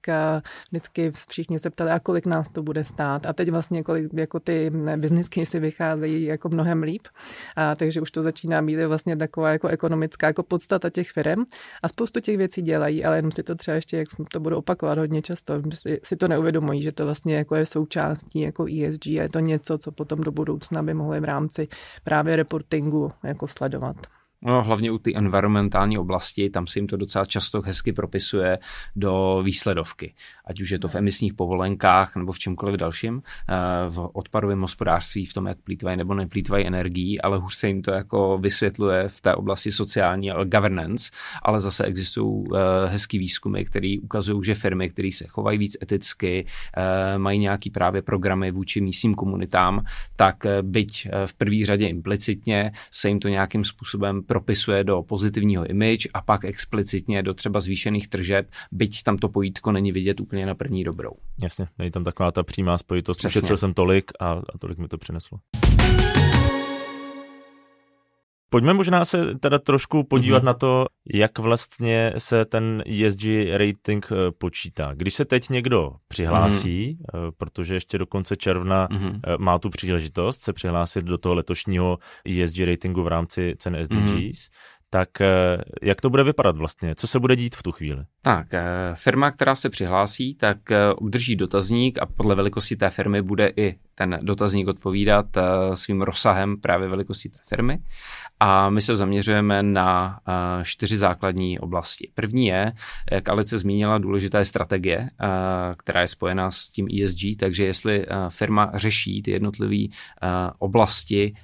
vždycky 0.70 1.12
všichni 1.28 1.58
se 1.58 1.70
ptali, 1.70 1.90
a 1.90 2.00
kolik 2.00 2.26
nás 2.26 2.48
to 2.48 2.62
bude 2.62 2.84
stát. 2.84 3.26
A 3.26 3.32
teď 3.32 3.50
vlastně 3.50 3.82
kolik 3.82 4.10
jako 4.14 4.40
ty 4.40 4.70
business 4.96 5.28
si 5.44 5.60
vycházejí 5.60 6.24
jako 6.24 6.48
mnohem 6.48 6.65
líp. 6.74 7.08
A, 7.56 7.74
takže 7.74 8.00
už 8.00 8.10
to 8.10 8.22
začíná 8.22 8.62
být 8.62 8.84
vlastně 8.86 9.16
taková 9.16 9.52
jako 9.52 9.68
ekonomická 9.68 10.26
jako 10.26 10.42
podstata 10.42 10.90
těch 10.90 11.10
firm. 11.10 11.44
A 11.82 11.88
spoustu 11.88 12.20
těch 12.20 12.36
věcí 12.36 12.62
dělají, 12.62 13.04
ale 13.04 13.18
jenom 13.18 13.32
si 13.32 13.42
to 13.42 13.54
třeba 13.54 13.74
ještě, 13.74 13.96
jak 13.96 14.08
to 14.32 14.40
budu 14.40 14.56
opakovat 14.56 14.98
hodně 14.98 15.22
často, 15.22 15.62
si, 15.74 16.00
si 16.02 16.16
to 16.16 16.28
neuvědomují, 16.28 16.82
že 16.82 16.92
to 16.92 17.04
vlastně 17.04 17.36
jako 17.36 17.54
je 17.54 17.66
součástí 17.66 18.40
jako 18.40 18.64
ESG 18.64 19.06
a 19.06 19.22
je 19.22 19.28
to 19.28 19.38
něco, 19.38 19.78
co 19.78 19.92
potom 19.92 20.20
do 20.20 20.32
budoucna 20.32 20.82
by 20.82 20.94
mohli 20.94 21.20
v 21.20 21.24
rámci 21.24 21.68
právě 22.04 22.36
reportingu 22.36 23.12
jako 23.24 23.48
sledovat. 23.48 23.96
No, 24.42 24.62
hlavně 24.62 24.90
u 24.90 24.98
ty 24.98 25.16
environmentální 25.16 25.98
oblasti, 25.98 26.50
tam 26.50 26.66
se 26.66 26.78
jim 26.78 26.86
to 26.86 26.96
docela 26.96 27.24
často 27.24 27.62
hezky 27.62 27.92
propisuje 27.92 28.58
do 28.96 29.42
výsledovky. 29.44 30.14
Ať 30.44 30.60
už 30.60 30.70
je 30.70 30.78
to 30.78 30.88
v 30.88 30.94
emisních 30.94 31.34
povolenkách 31.34 32.16
nebo 32.16 32.32
v 32.32 32.38
čemkoliv 32.38 32.76
dalším, 32.76 33.22
eh, 33.48 33.54
v 33.90 34.10
odpadovém 34.12 34.60
hospodářství, 34.60 35.24
v 35.24 35.34
tom, 35.34 35.46
jak 35.46 35.58
plítvají 35.58 35.96
nebo 35.96 36.14
neplítvají 36.14 36.66
energií, 36.66 37.20
ale 37.20 37.38
hůř 37.38 37.54
se 37.54 37.68
jim 37.68 37.82
to 37.82 37.90
jako 37.90 38.38
vysvětluje 38.38 39.08
v 39.08 39.20
té 39.20 39.34
oblasti 39.34 39.72
sociální 39.72 40.30
governance, 40.44 41.10
ale 41.42 41.60
zase 41.60 41.84
existují 41.84 42.44
eh, 42.54 42.88
hezký 42.88 43.18
výzkumy, 43.18 43.64
které 43.64 43.96
ukazují, 44.02 44.44
že 44.44 44.54
firmy, 44.54 44.90
které 44.90 45.10
se 45.12 45.26
chovají 45.26 45.58
víc 45.58 45.76
eticky, 45.82 46.46
eh, 46.76 47.18
mají 47.18 47.38
nějaký 47.38 47.70
právě 47.70 48.02
programy 48.02 48.50
vůči 48.50 48.80
místním 48.80 49.14
komunitám, 49.14 49.84
tak 50.16 50.46
byť 50.62 51.08
v 51.26 51.34
první 51.34 51.66
řadě 51.66 51.88
implicitně 51.88 52.72
se 52.90 53.08
jim 53.08 53.20
to 53.20 53.28
nějakým 53.28 53.64
způsobem 53.64 54.22
propisuje 54.26 54.84
do 54.84 55.02
pozitivního 55.02 55.66
image 55.66 56.08
a 56.14 56.20
pak 56.20 56.44
explicitně 56.44 57.22
do 57.22 57.34
třeba 57.34 57.60
zvýšených 57.60 58.08
tržeb, 58.08 58.50
byť 58.72 59.02
tam 59.02 59.18
to 59.18 59.28
pojítko 59.28 59.72
není 59.72 59.92
vidět 59.92 60.20
úplně 60.20 60.46
na 60.46 60.54
první 60.54 60.84
dobrou. 60.84 61.10
Jasně, 61.42 61.68
není 61.78 61.90
tam 61.90 62.04
taková 62.04 62.32
ta 62.32 62.42
přímá 62.42 62.78
spojitost. 62.78 63.24
Ušetřil 63.24 63.56
jsem 63.56 63.74
tolik 63.74 64.10
a, 64.20 64.30
a 64.30 64.58
tolik 64.58 64.78
mi 64.78 64.88
to 64.88 64.98
přineslo. 64.98 65.38
Pojďme 68.50 68.74
možná 68.74 69.04
se 69.04 69.34
teda 69.34 69.58
trošku 69.58 70.04
podívat 70.04 70.42
mm-hmm. 70.42 70.46
na 70.46 70.54
to, 70.54 70.86
jak 71.14 71.38
vlastně 71.38 72.12
se 72.18 72.44
ten 72.44 72.82
ESG 72.86 73.24
rating 73.52 74.08
eh, 74.12 74.32
počítá. 74.38 74.94
Když 74.94 75.14
se 75.14 75.24
teď 75.24 75.48
někdo 75.48 75.92
přihlásí, 76.08 76.98
mm-hmm. 76.98 77.32
protože 77.38 77.74
ještě 77.74 77.98
do 77.98 78.06
konce 78.06 78.36
června 78.36 78.88
mm-hmm. 78.88 79.20
má 79.38 79.58
tu 79.58 79.70
příležitost 79.70 80.42
se 80.42 80.52
přihlásit 80.52 81.04
do 81.04 81.18
toho 81.18 81.34
letošního 81.34 81.98
ESG 82.24 82.58
ratingu 82.58 83.02
v 83.02 83.08
rámci 83.08 83.54
cen 83.58 83.76
SDGs, 83.84 83.96
mm-hmm 83.96 84.50
tak 84.96 85.08
jak 85.82 86.00
to 86.00 86.10
bude 86.10 86.24
vypadat 86.24 86.56
vlastně? 86.56 86.94
Co 86.94 87.06
se 87.06 87.20
bude 87.20 87.36
dít 87.36 87.56
v 87.56 87.62
tu 87.62 87.72
chvíli? 87.72 88.04
Tak, 88.22 88.46
firma, 88.94 89.30
která 89.30 89.54
se 89.54 89.70
přihlásí, 89.70 90.34
tak 90.34 90.58
obdrží 90.96 91.36
dotazník 91.36 91.98
a 91.98 92.06
podle 92.06 92.34
velikosti 92.34 92.76
té 92.76 92.90
firmy 92.90 93.22
bude 93.22 93.52
i 93.56 93.78
ten 93.94 94.18
dotazník 94.22 94.68
odpovídat 94.68 95.26
svým 95.74 96.02
rozsahem 96.02 96.60
právě 96.60 96.88
velikosti 96.88 97.28
té 97.28 97.38
firmy 97.48 97.78
a 98.40 98.70
my 98.70 98.82
se 98.82 98.96
zaměřujeme 98.96 99.62
na 99.62 100.20
čtyři 100.62 100.96
základní 100.98 101.58
oblasti. 101.58 102.10
První 102.14 102.46
je, 102.46 102.72
jak 103.12 103.28
Alice 103.28 103.58
zmínila, 103.58 103.98
důležitá 103.98 104.38
je 104.38 104.44
strategie, 104.44 105.10
která 105.78 106.00
je 106.00 106.08
spojená 106.08 106.50
s 106.50 106.70
tím 106.70 106.88
ESG, 107.02 107.20
takže 107.38 107.64
jestli 107.64 108.06
firma 108.28 108.70
řeší 108.74 109.22
ty 109.22 109.30
jednotlivé 109.30 109.84
oblasti 110.58 111.34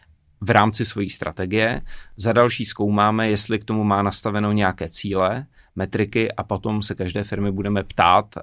v 0.42 0.50
rámci 0.50 0.84
své 0.84 1.08
strategie. 1.08 1.82
Za 2.16 2.32
další 2.32 2.64
zkoumáme, 2.64 3.28
jestli 3.28 3.58
k 3.58 3.64
tomu 3.64 3.84
má 3.84 4.02
nastaveno 4.02 4.52
nějaké 4.52 4.88
cíle, 4.88 5.46
metriky 5.76 6.32
a 6.32 6.42
potom 6.42 6.82
se 6.82 6.94
každé 6.94 7.22
firmy 7.22 7.52
budeme 7.52 7.82
ptát, 7.82 8.26
eh, 8.36 8.40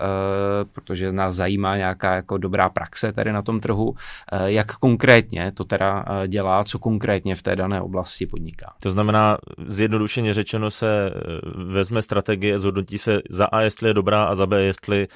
protože 0.74 1.12
nás 1.12 1.36
zajímá 1.36 1.78
nějaká 1.78 2.16
jako 2.16 2.38
dobrá 2.38 2.70
praxe 2.70 3.14
tady 3.14 3.34
na 3.34 3.42
tom 3.42 3.60
trhu, 3.60 3.96
eh, 4.32 4.52
jak 4.52 4.76
konkrétně 4.76 5.52
to 5.52 5.64
teda 5.64 6.06
eh, 6.08 6.28
dělá, 6.28 6.64
co 6.64 6.80
konkrétně 6.80 7.36
v 7.36 7.44
té 7.44 7.56
dané 7.56 7.82
oblasti 7.82 8.26
podniká. 8.26 8.74
To 8.82 8.92
znamená, 8.92 9.38
zjednodušeně 9.68 10.34
řečeno 10.34 10.72
se 10.72 11.12
vezme 11.56 12.02
strategie, 12.02 12.58
zhodnotí 12.58 12.98
se 12.98 13.20
za 13.30 13.46
A, 13.46 13.62
jestli 13.62 13.90
je 13.90 13.94
dobrá 13.94 14.24
a 14.24 14.36
za 14.36 14.46
B, 14.46 14.64
jestli 14.64 15.08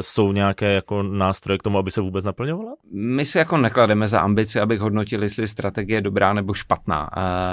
jsou 0.00 0.32
nějaké 0.32 0.72
jako 0.72 1.02
nástroje 1.02 1.58
k 1.58 1.62
tomu, 1.62 1.78
aby 1.78 1.90
se 1.90 2.00
vůbec 2.00 2.24
naplňovala? 2.24 2.74
My 2.92 3.24
si 3.24 3.38
jako 3.38 3.56
neklademe 3.56 4.06
za 4.06 4.20
ambici, 4.20 4.60
abych 4.60 4.80
hodnotil, 4.80 5.22
jestli 5.22 5.46
strategie 5.46 5.96
je 5.96 6.00
dobrá 6.00 6.32
nebo 6.32 6.54
špatná. 6.54 7.10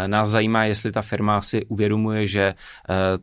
Nás 0.08 0.30
zajímá, 0.30 0.64
jestli 0.64 0.92
ta 0.92 1.02
firma 1.02 1.42
si 1.42 1.66
uvědomuje, 1.66 2.28
že 2.28 2.54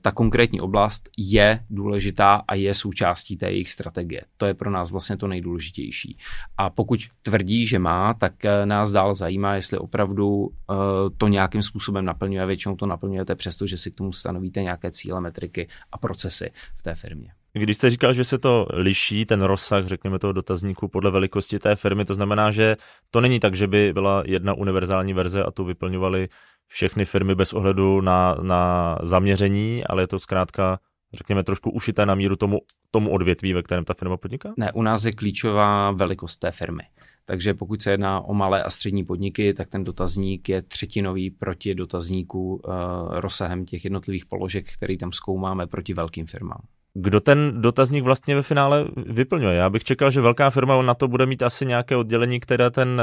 ta 0.03 0.13
konkrétní 0.13 0.61
oblast 0.61 0.86
oblast 0.87 1.09
je 1.19 1.61
důležitá 1.71 2.43
a 2.49 2.55
je 2.55 2.75
součástí 2.75 3.37
té 3.37 3.51
jejich 3.51 3.71
strategie. 3.71 4.23
To 4.37 4.47
je 4.47 4.55
pro 4.55 4.71
nás 4.71 4.93
vlastně 4.93 5.17
to 5.17 5.27
nejdůležitější. 5.27 6.17
A 6.57 6.71
pokud 6.71 7.01
tvrdí, 7.23 7.67
že 7.67 7.79
má, 7.79 8.15
tak 8.15 8.45
eh, 8.45 8.67
nás 8.67 8.93
dál 8.93 9.15
zajímá, 9.15 9.55
jestli 9.55 9.79
opravdu 9.79 10.49
eh, 10.49 10.75
to 11.19 11.29
nějakým 11.29 11.63
způsobem 11.63 12.05
naplňuje. 12.05 12.47
Většinou 12.47 12.77
to 12.77 12.87
naplňujete 12.87 13.35
přesto, 13.35 13.67
že 13.67 13.79
si 13.79 13.91
k 13.91 13.95
tomu 13.95 14.13
stanovíte 14.13 14.63
nějaké 14.63 14.91
cíle, 14.91 15.21
metriky 15.21 15.69
a 15.93 15.99
procesy 15.99 16.51
v 16.77 16.83
té 16.83 16.95
firmě. 16.95 17.33
Když 17.53 17.77
jste 17.77 17.91
říkal, 17.91 18.13
že 18.13 18.25
se 18.25 18.39
to 18.39 18.67
liší, 18.73 19.25
ten 19.25 19.43
rozsah, 19.43 19.87
řekněme 19.87 20.19
toho 20.19 20.33
dotazníku 20.33 20.89
podle 20.89 21.11
velikosti 21.11 21.59
té 21.59 21.77
firmy, 21.77 22.05
to 22.05 22.15
znamená, 22.15 22.51
že 22.51 22.77
to 23.11 23.21
není 23.21 23.41
tak, 23.41 23.55
že 23.55 23.67
by 23.67 23.93
byla 23.93 24.23
jedna 24.27 24.55
univerzální 24.55 25.13
verze 25.15 25.43
a 25.43 25.51
tu 25.51 25.65
vyplňovali 25.65 26.29
všechny 26.69 27.05
firmy 27.05 27.35
bez 27.35 27.53
ohledu 27.53 28.01
na, 28.01 28.35
na 28.43 28.97
zaměření, 29.03 29.85
ale 29.85 30.03
je 30.03 30.07
to 30.07 30.19
zkrátka 30.19 30.79
řekněme, 31.15 31.45
trošku 31.45 31.71
ušité 31.71 32.07
na 32.07 32.15
míru 32.15 32.37
tomu, 32.37 32.59
tomu 32.91 33.11
odvětví, 33.11 33.53
ve 33.53 33.63
kterém 33.63 33.85
ta 33.85 33.95
firma 33.95 34.17
podniká? 34.17 34.55
Ne, 34.57 34.73
u 34.73 34.83
nás 34.83 35.05
je 35.05 35.13
klíčová 35.13 35.91
velikost 35.91 36.37
té 36.37 36.51
firmy. 36.51 36.83
Takže 37.25 37.55
pokud 37.55 37.83
se 37.83 37.91
jedná 37.91 38.21
o 38.21 38.35
malé 38.35 38.63
a 38.63 38.71
střední 38.71 39.05
podniky, 39.05 39.55
tak 39.55 39.69
ten 39.69 39.85
dotazník 39.85 40.49
je 40.49 40.63
třetinový 40.63 41.31
proti 41.31 41.75
dotazníku 41.75 42.55
uh, 42.55 42.73
rozsahem 43.11 43.65
těch 43.65 43.85
jednotlivých 43.85 44.27
položek, 44.27 44.73
který 44.73 44.99
tam 44.99 45.13
zkoumáme 45.13 45.67
proti 45.67 45.95
velkým 45.95 46.27
firmám 46.27 46.61
kdo 46.99 47.21
ten 47.21 47.63
dotazník 47.63 48.05
vlastně 48.05 48.35
ve 48.35 48.43
finále 48.43 48.85
vyplňuje. 48.97 49.57
Já 49.57 49.71
bych 49.71 49.85
čekal, 49.85 50.11
že 50.11 50.21
velká 50.21 50.51
firma 50.51 50.83
na 50.83 50.95
to 50.95 51.09
bude 51.09 51.27
mít 51.27 51.43
asi 51.43 51.67
nějaké 51.67 51.97
oddělení, 51.97 52.41
které 52.41 52.71
ten, 52.71 53.03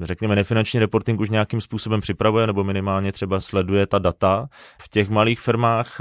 řekněme, 0.00 0.36
nefinanční 0.36 0.80
reporting 0.80 1.20
už 1.20 1.30
nějakým 1.30 1.60
způsobem 1.60 2.00
připravuje, 2.00 2.46
nebo 2.46 2.64
minimálně 2.64 3.12
třeba 3.12 3.40
sleduje 3.40 3.86
ta 3.86 3.98
data. 3.98 4.46
V 4.82 4.88
těch 4.88 5.08
malých 5.08 5.40
firmách 5.40 6.00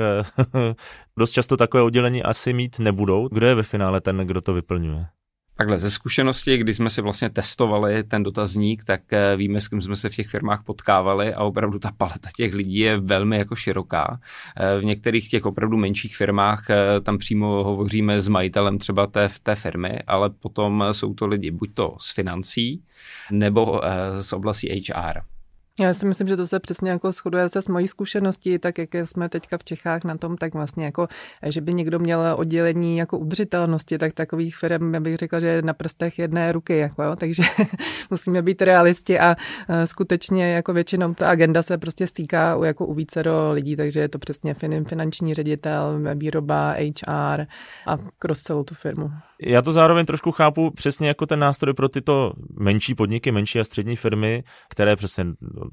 dost 1.20 1.32
často 1.32 1.58
takové 1.58 1.84
oddělení 1.84 2.24
asi 2.24 2.54
mít 2.54 2.80
nebudou. 2.80 3.28
Kdo 3.32 3.48
je 3.48 3.56
ve 3.56 3.64
finále 3.64 4.02
ten, 4.02 4.18
kdo 4.18 4.42
to 4.42 4.54
vyplňuje? 4.54 5.17
Takhle 5.58 5.80
ze 5.80 5.90
zkušenosti, 5.90 6.58
kdy 6.58 6.74
jsme 6.74 6.90
si 6.90 7.02
vlastně 7.02 7.30
testovali 7.30 8.04
ten 8.04 8.24
dotazník, 8.24 8.84
tak 8.84 9.14
eh, 9.14 9.36
víme, 9.38 9.62
s 9.62 9.68
kým 9.68 9.82
jsme 9.82 9.96
se 9.96 10.10
v 10.10 10.16
těch 10.16 10.28
firmách 10.28 10.64
potkávali 10.64 11.34
a 11.34 11.44
opravdu 11.44 11.80
ta 11.80 11.92
paleta 11.98 12.30
těch 12.36 12.54
lidí 12.54 12.78
je 12.78 12.98
velmi 12.98 13.38
jako 13.38 13.56
široká. 13.56 14.20
Eh, 14.58 14.80
v 14.80 14.84
některých 14.84 15.30
těch 15.30 15.46
opravdu 15.46 15.78
menších 15.78 16.18
firmách 16.18 16.70
eh, 16.70 17.02
tam 17.02 17.18
přímo 17.18 17.64
hovoříme 17.64 18.20
s 18.20 18.28
majitelem 18.28 18.78
třeba 18.78 19.08
té, 19.08 19.30
té 19.44 19.56
firmy, 19.56 20.00
ale 20.08 20.30
potom 20.30 20.84
jsou 20.92 21.14
to 21.14 21.28
lidi 21.28 21.52
buď 21.52 21.70
to 21.74 21.96
z 22.00 22.14
financí 22.14 22.84
nebo 23.32 23.82
z 24.20 24.34
oblasti 24.34 24.84
HR. 24.90 25.37
Já 25.80 25.94
si 25.94 26.06
myslím, 26.06 26.28
že 26.28 26.38
to 26.38 26.48
se 26.48 26.60
přesně 26.60 26.92
jako 26.92 27.12
shoduje 27.12 27.50
se 27.50 27.62
s 27.62 27.68
mojí 27.68 27.88
zkušeností, 27.88 28.60
tak 28.60 28.78
jak 28.78 28.96
jsme 28.96 29.30
teďka 29.30 29.58
v 29.58 29.64
Čechách 29.64 30.04
na 30.04 30.18
tom, 30.18 30.38
tak 30.38 30.54
vlastně 30.54 30.86
jako, 30.86 31.08
že 31.46 31.62
by 31.62 31.74
někdo 31.74 32.00
měl 32.00 32.36
oddělení 32.38 32.98
jako 32.98 33.18
udržitelnosti, 33.18 33.98
tak 33.98 34.14
takových 34.14 34.58
firm, 34.58 34.94
já 34.94 35.00
bych 35.00 35.18
řekla, 35.18 35.40
že 35.40 35.62
na 35.62 35.74
prstech 35.74 36.20
jedné 36.20 36.52
ruky, 36.52 36.78
jako 36.78 37.04
jo, 37.04 37.16
takže 37.16 37.44
musíme 38.10 38.42
být 38.42 38.62
realisti 38.62 39.20
a 39.20 39.36
e, 39.70 39.88
skutečně 39.88 40.54
jako 40.54 40.74
většinou 40.74 41.14
ta 41.14 41.30
agenda 41.30 41.62
se 41.62 41.78
prostě 41.78 42.08
stýká 42.08 42.56
u, 42.56 42.64
jako 42.64 42.86
u 42.86 42.94
více 42.94 43.24
do 43.24 43.52
lidí, 43.52 43.76
takže 43.76 44.00
je 44.00 44.10
to 44.10 44.20
přesně 44.20 44.56
finanční 44.88 45.34
ředitel, 45.34 46.00
výroba, 46.16 46.72
HR 46.72 47.46
a 47.88 47.98
cross 48.20 48.42
celou 48.42 48.64
tu 48.64 48.76
firmu. 48.76 49.12
Já 49.42 49.62
to 49.62 49.72
zároveň 49.72 50.06
trošku 50.06 50.32
chápu 50.32 50.72
přesně 50.72 51.08
jako 51.08 51.26
ten 51.26 51.40
nástroj 51.40 51.74
pro 51.74 51.90
tyto 51.90 52.34
menší 52.60 52.96
podniky, 52.96 53.32
menší 53.32 53.60
a 53.60 53.64
střední 53.64 53.96
firmy, 53.96 54.44
které 54.70 54.96
přesně 54.96 55.26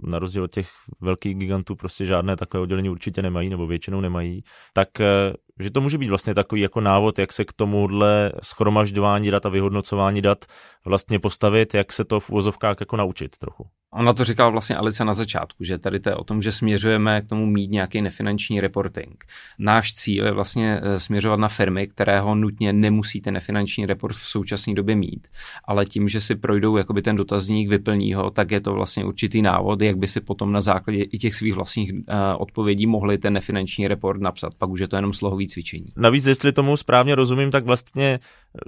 na 0.02 0.18
rozdíl 0.18 0.42
od 0.42 0.50
těch 0.50 0.68
velkých 1.00 1.34
gigantů 1.34 1.76
prostě 1.76 2.04
žádné 2.04 2.36
takové 2.36 2.62
oddělení 2.62 2.88
určitě 2.88 3.22
nemají 3.22 3.50
nebo 3.50 3.66
většinou 3.66 4.00
nemají, 4.00 4.44
tak 4.72 5.00
eh, 5.00 5.32
že 5.60 5.70
to 5.70 5.80
může 5.80 5.98
být 5.98 6.08
vlastně 6.08 6.34
takový 6.34 6.60
jako 6.60 6.80
návod, 6.80 7.18
jak 7.18 7.32
se 7.32 7.44
k 7.44 7.52
tomuhle 7.52 8.32
schromažďování 8.42 9.30
dat 9.30 9.46
a 9.46 9.48
vyhodnocování 9.48 10.22
dat 10.22 10.44
vlastně 10.84 11.18
postavit, 11.18 11.74
jak 11.74 11.92
se 11.92 12.04
to 12.04 12.20
v 12.20 12.30
úvozovkách 12.30 12.76
jako 12.80 12.96
naučit 12.96 13.38
trochu. 13.38 13.64
Ona 13.94 14.12
to 14.12 14.24
říkala 14.24 14.50
vlastně 14.50 14.76
Alice 14.76 15.04
na 15.04 15.14
začátku, 15.14 15.64
že 15.64 15.78
tady 15.78 16.00
to 16.00 16.08
je 16.08 16.14
o 16.14 16.24
tom, 16.24 16.42
že 16.42 16.52
směřujeme 16.52 17.22
k 17.22 17.28
tomu 17.28 17.46
mít 17.46 17.70
nějaký 17.70 18.02
nefinanční 18.02 18.60
reporting. 18.60 19.24
Náš 19.58 19.92
cíl 19.92 20.24
je 20.24 20.32
vlastně 20.32 20.80
eh, 20.82 21.00
směřovat 21.00 21.40
na 21.40 21.48
firmy, 21.48 21.86
které 21.86 22.20
ho 22.20 22.34
nutně 22.34 22.72
nemusí 22.72 23.20
ten 23.20 23.34
nefinanční 23.34 23.86
report 23.86 24.16
v 24.16 24.22
současné 24.22 24.74
době 24.74 24.96
mít, 24.96 25.28
ale 25.64 25.86
tím, 25.86 26.08
že 26.08 26.20
si 26.20 26.34
projdou 26.34 26.76
jakoby 26.76 27.02
ten 27.02 27.16
dotazník, 27.16 27.68
vyplní 27.68 28.14
ho, 28.14 28.30
tak 28.30 28.50
je 28.50 28.60
to 28.60 28.72
vlastně 28.72 29.04
určitý 29.04 29.42
návod, 29.42 29.80
jak 29.80 29.96
by 29.96 30.08
si 30.08 30.20
potom 30.20 30.52
na 30.52 30.60
základě 30.60 31.02
i 31.02 31.18
těch 31.18 31.34
svých 31.34 31.54
vlastních 31.54 31.92
uh, 31.92 32.00
odpovědí 32.38 32.86
mohli 32.86 33.18
ten 33.18 33.32
nefinanční 33.32 33.88
report 33.88 34.20
napsat. 34.20 34.54
Pak 34.54 34.70
už 34.70 34.80
je 34.80 34.88
to 34.88 34.96
jenom 34.96 35.12
slohový 35.12 35.48
cvičení. 35.48 35.86
Navíc, 35.96 36.26
jestli 36.26 36.52
tomu 36.52 36.76
správně 36.76 37.14
rozumím, 37.14 37.50
tak 37.50 37.64
vlastně 37.64 38.18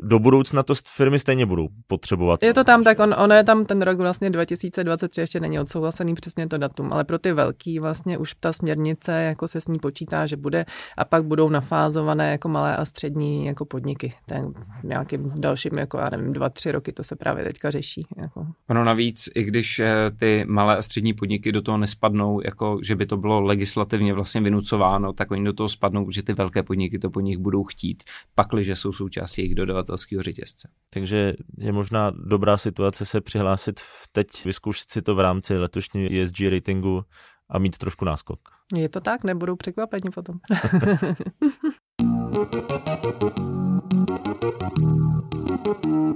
do 0.03 0.19
budoucna 0.19 0.63
to 0.63 0.75
firmy 0.87 1.19
stejně 1.19 1.47
budou 1.47 1.69
potřebovat. 1.87 2.43
Je 2.43 2.55
to 2.55 2.65
tam 2.65 2.85
tak, 2.85 2.99
on, 2.99 3.15
on 3.19 3.33
je 3.33 3.45
tam 3.45 3.65
ten 3.65 3.83
rok 3.83 3.99
vlastně 3.99 4.31
2023, 4.31 5.21
ještě 5.21 5.41
není 5.41 5.61
odsouhlasený 5.61 6.15
přesně 6.15 6.49
to 6.49 6.59
datum, 6.59 6.93
ale 6.93 7.05
pro 7.05 7.19
ty 7.19 7.33
velký 7.33 7.79
vlastně 7.79 8.19
už 8.19 8.35
ta 8.41 8.53
směrnice 8.53 9.13
jako 9.13 9.49
se 9.49 9.61
s 9.61 9.69
ní 9.69 9.79
počítá, 9.79 10.27
že 10.27 10.37
bude 10.37 10.65
a 10.99 11.05
pak 11.05 11.25
budou 11.25 11.49
nafázované 11.49 12.31
jako 12.31 12.49
malé 12.49 12.77
a 12.77 12.85
střední 12.85 13.47
jako 13.47 13.65
podniky. 13.65 14.13
Ten 14.27 14.53
nějakým 14.85 15.33
dalším, 15.35 15.79
jako 15.79 15.99
já 15.99 16.11
nevím, 16.11 16.33
dva, 16.33 16.49
tři 16.49 16.73
roky 16.73 16.93
to 16.93 17.05
se 17.05 17.17
právě 17.17 17.45
teďka 17.45 17.71
řeší. 17.71 18.07
Jako. 18.17 18.47
Ono 18.71 18.85
navíc, 18.85 19.29
i 19.35 19.45
když 19.45 19.79
eh, 19.79 20.11
ty 20.19 20.45
malé 20.49 20.77
a 20.77 20.83
střední 20.83 21.13
podniky 21.13 21.53
do 21.53 21.63
toho 21.63 21.79
nespadnou, 21.79 22.41
jako 22.45 22.79
že 22.83 22.97
by 22.97 23.07
to 23.07 23.17
bylo 23.17 23.41
legislativně 23.41 24.15
vlastně 24.15 24.41
vynucováno, 24.41 25.13
tak 25.13 25.31
oni 25.31 25.45
do 25.45 25.53
toho 25.53 25.69
spadnou, 25.69 26.05
protože 26.05 26.23
ty 26.23 26.33
velké 26.33 26.63
podniky 26.63 26.99
to 26.99 27.11
po 27.11 27.21
nich 27.21 27.39
budou 27.39 27.65
chtít, 27.65 28.03
pakliže 28.35 28.77
jsou 28.77 28.93
součástí 28.93 29.41
jejich 29.41 29.55
dodavatelského 29.77 30.23
řetězce. 30.23 30.69
Takže 30.93 31.33
je 31.59 31.73
možná 31.73 32.11
dobrá 32.11 32.57
situace 32.57 33.07
se 33.07 33.21
přihlásit 33.21 33.81
teď, 34.13 34.45
vyzkoušet 34.45 34.91
si 34.91 35.03
to 35.03 35.15
v 35.15 35.21
rámci 35.21 35.59
letošní 35.59 36.21
ESG 36.21 36.41
ratingu 36.51 37.03
a 37.51 37.59
mít 37.59 37.79
trošku 37.79 38.05
náskok. 38.05 38.41
Je 38.77 38.89
to 38.89 39.01
tak, 39.01 39.25
nebudou 39.25 39.57
překvapeni 39.57 40.11
potom. 40.11 40.37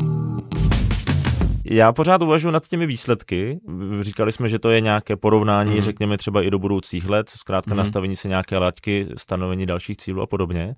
Já 1.72 1.92
pořád 1.92 2.22
uvažuji 2.22 2.50
nad 2.50 2.68
těmi 2.68 2.86
výsledky. 2.86 3.60
Říkali 4.00 4.32
jsme, 4.32 4.48
že 4.48 4.58
to 4.58 4.70
je 4.70 4.80
nějaké 4.80 5.16
porovnání, 5.16 5.74
mm. 5.74 5.80
řekněme 5.80 6.16
třeba 6.16 6.42
i 6.42 6.50
do 6.50 6.58
budoucích 6.58 7.08
let, 7.08 7.28
zkrátka 7.28 7.70
mm. 7.70 7.78
nastavení 7.78 8.16
se 8.16 8.28
nějaké 8.28 8.58
laťky, 8.58 9.06
stanovení 9.18 9.66
dalších 9.66 9.96
cílů 9.96 10.22
a 10.22 10.26
podobně. 10.26 10.74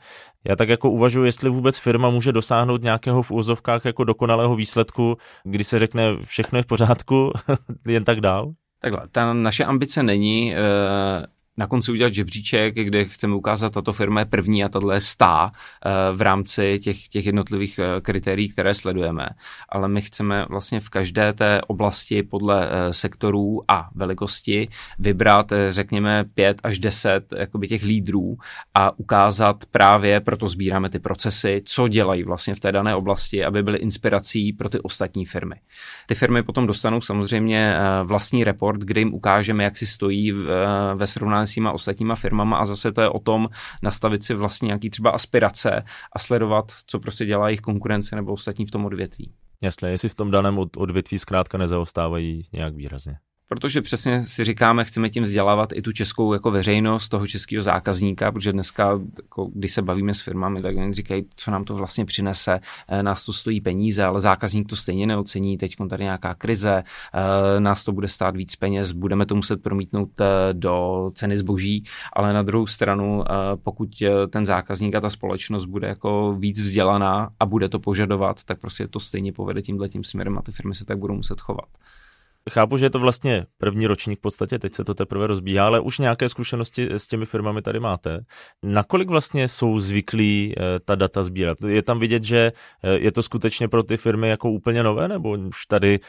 Já 0.48 0.56
tak 0.56 0.68
jako 0.68 0.90
uvažuji, 0.90 1.24
jestli 1.24 1.50
vůbec 1.50 1.78
firma 1.78 2.10
může 2.10 2.32
dosáhnout 2.32 2.82
nějakého 2.82 3.22
v 3.22 3.30
úzovkách 3.30 3.84
jako 3.84 4.04
dokonalého 4.04 4.56
výsledku, 4.56 5.16
kdy 5.44 5.64
se 5.64 5.78
řekne 5.78 6.16
všechno 6.24 6.58
je 6.58 6.62
v 6.62 6.66
pořádku, 6.66 7.32
jen 7.88 8.04
tak 8.04 8.20
dál. 8.20 8.52
Takhle, 8.80 9.00
ta 9.12 9.32
naše 9.32 9.64
ambice 9.64 10.02
není 10.02 10.54
uh 10.54 11.26
na 11.56 11.66
konci 11.66 11.92
udělat 11.92 12.14
žebříček, 12.14 12.74
kde 12.74 13.04
chceme 13.04 13.34
ukázat, 13.34 13.72
tato 13.72 13.92
firma 13.92 14.20
je 14.20 14.26
první 14.26 14.64
a 14.64 14.68
tato 14.68 14.92
je 14.92 15.00
stá 15.00 15.52
eh, 15.52 15.90
v 16.16 16.20
rámci 16.20 16.78
těch, 16.78 17.08
těch 17.08 17.26
jednotlivých 17.26 17.78
eh, 17.78 18.00
kritérií, 18.00 18.48
které 18.48 18.74
sledujeme. 18.74 19.28
Ale 19.68 19.88
my 19.88 20.02
chceme 20.02 20.46
vlastně 20.48 20.80
v 20.80 20.88
každé 20.88 21.32
té 21.32 21.60
oblasti 21.66 22.22
podle 22.22 22.68
eh, 22.68 22.92
sektorů 22.92 23.62
a 23.68 23.88
velikosti 23.94 24.68
vybrat, 24.98 25.52
řekněme, 25.70 26.24
pět 26.34 26.60
až 26.62 26.78
deset 26.78 27.24
jakoby 27.36 27.68
těch 27.68 27.82
lídrů 27.82 28.36
a 28.74 28.98
ukázat 28.98 29.56
právě, 29.70 30.20
proto 30.20 30.48
sbíráme 30.48 30.90
ty 30.90 30.98
procesy, 30.98 31.62
co 31.64 31.88
dělají 31.88 32.22
vlastně 32.22 32.54
v 32.54 32.60
té 32.60 32.72
dané 32.72 32.94
oblasti, 32.94 33.44
aby 33.44 33.62
byly 33.62 33.78
inspirací 33.78 34.52
pro 34.52 34.68
ty 34.68 34.80
ostatní 34.80 35.26
firmy. 35.26 35.54
Ty 36.06 36.14
firmy 36.14 36.42
potom 36.42 36.66
dostanou 36.66 37.00
samozřejmě 37.00 37.76
vlastní 38.04 38.44
report, 38.44 38.80
kde 38.80 39.00
jim 39.00 39.14
ukážeme, 39.14 39.64
jak 39.64 39.76
si 39.76 39.86
stojí 39.86 40.32
ve 40.94 41.06
srovnání 41.06 41.41
s 41.46 41.52
těma 41.52 41.72
ostatníma 41.72 42.14
firmama 42.14 42.56
a 42.56 42.64
zase 42.64 42.92
to 42.92 43.00
je 43.00 43.08
o 43.08 43.18
tom 43.18 43.48
nastavit 43.82 44.24
si 44.24 44.34
vlastně 44.34 44.66
nějaký 44.66 44.90
třeba 44.90 45.10
aspirace 45.10 45.84
a 46.12 46.18
sledovat, 46.18 46.72
co 46.86 47.00
prostě 47.00 47.26
dělá 47.26 47.48
jejich 47.48 47.60
konkurence 47.60 48.16
nebo 48.16 48.32
ostatní 48.32 48.66
v 48.66 48.70
tom 48.70 48.84
odvětví. 48.84 49.32
Jasně, 49.62 49.88
jestli 49.88 50.08
v 50.08 50.14
tom 50.14 50.30
daném 50.30 50.58
odvětví 50.76 51.18
zkrátka 51.18 51.58
nezaostávají 51.58 52.46
nějak 52.52 52.74
výrazně 52.74 53.18
protože 53.52 53.82
přesně 53.82 54.24
si 54.24 54.44
říkáme, 54.44 54.84
chceme 54.84 55.10
tím 55.10 55.22
vzdělávat 55.22 55.72
i 55.72 55.82
tu 55.82 55.92
českou 55.92 56.32
jako 56.32 56.50
veřejnost, 56.50 57.08
toho 57.08 57.26
českého 57.26 57.62
zákazníka, 57.62 58.32
protože 58.32 58.52
dneska, 58.52 59.00
jako, 59.22 59.50
když 59.54 59.72
se 59.72 59.82
bavíme 59.82 60.14
s 60.14 60.20
firmami, 60.20 60.62
tak 60.62 60.76
oni 60.76 60.94
říkají, 60.94 61.24
co 61.36 61.50
nám 61.50 61.64
to 61.64 61.74
vlastně 61.74 62.04
přinese, 62.04 62.60
e, 62.88 63.02
nás 63.02 63.24
to 63.24 63.32
stojí 63.32 63.60
peníze, 63.60 64.04
ale 64.04 64.20
zákazník 64.20 64.68
to 64.68 64.76
stejně 64.76 65.06
neocení, 65.06 65.58
teď 65.58 65.74
tady 65.90 66.04
nějaká 66.04 66.34
krize, 66.34 66.84
e, 67.14 67.60
nás 67.60 67.84
to 67.84 67.92
bude 67.92 68.08
stát 68.08 68.36
víc 68.36 68.56
peněz, 68.56 68.92
budeme 68.92 69.26
to 69.26 69.34
muset 69.34 69.62
promítnout 69.62 70.20
e, 70.20 70.24
do 70.52 71.10
ceny 71.14 71.38
zboží, 71.38 71.84
ale 72.12 72.32
na 72.32 72.42
druhou 72.42 72.66
stranu, 72.66 73.24
pokud 73.62 73.88
ten 74.30 74.46
zákazník 74.46 74.94
a 74.94 75.00
ta 75.00 75.10
společnost 75.10 75.64
bude 75.64 75.88
jako 75.88 76.36
víc 76.38 76.62
vzdělaná 76.62 77.30
a 77.40 77.46
bude 77.46 77.68
to 77.68 77.78
požadovat, 77.78 78.44
tak 78.44 78.60
prostě 78.60 78.88
to 78.88 79.00
stejně 79.00 79.32
povede 79.32 79.62
tímhle 79.62 79.88
tím 79.88 80.04
směrem 80.04 80.38
a 80.38 80.42
ty 80.42 80.52
firmy 80.52 80.74
se 80.74 80.84
tak 80.84 80.98
budou 80.98 81.14
muset 81.14 81.40
chovat. 81.40 81.68
Chápu, 82.50 82.76
že 82.76 82.86
je 82.86 82.90
to 82.90 82.98
vlastně 82.98 83.46
první 83.58 83.86
ročník 83.86 84.18
v 84.18 84.22
podstatě, 84.22 84.58
teď 84.58 84.74
se 84.74 84.84
to 84.84 84.94
teprve 84.94 85.26
rozbíhá, 85.26 85.66
ale 85.66 85.80
už 85.80 85.98
nějaké 85.98 86.28
zkušenosti 86.28 86.88
s 86.90 87.08
těmi 87.08 87.26
firmami 87.26 87.62
tady 87.62 87.80
máte. 87.80 88.24
Nakolik 88.62 89.08
vlastně 89.08 89.48
jsou 89.48 89.78
zvyklí 89.78 90.54
eh, 90.56 90.80
ta 90.84 90.94
data 90.94 91.22
sbírat? 91.22 91.58
Je 91.68 91.82
tam 91.82 91.98
vidět, 91.98 92.24
že 92.24 92.52
eh, 92.82 92.98
je 92.98 93.12
to 93.12 93.22
skutečně 93.22 93.68
pro 93.68 93.82
ty 93.82 93.96
firmy 93.96 94.28
jako 94.28 94.50
úplně 94.50 94.82
nové, 94.82 95.08
nebo 95.08 95.30
už 95.30 95.66
tady 95.66 96.00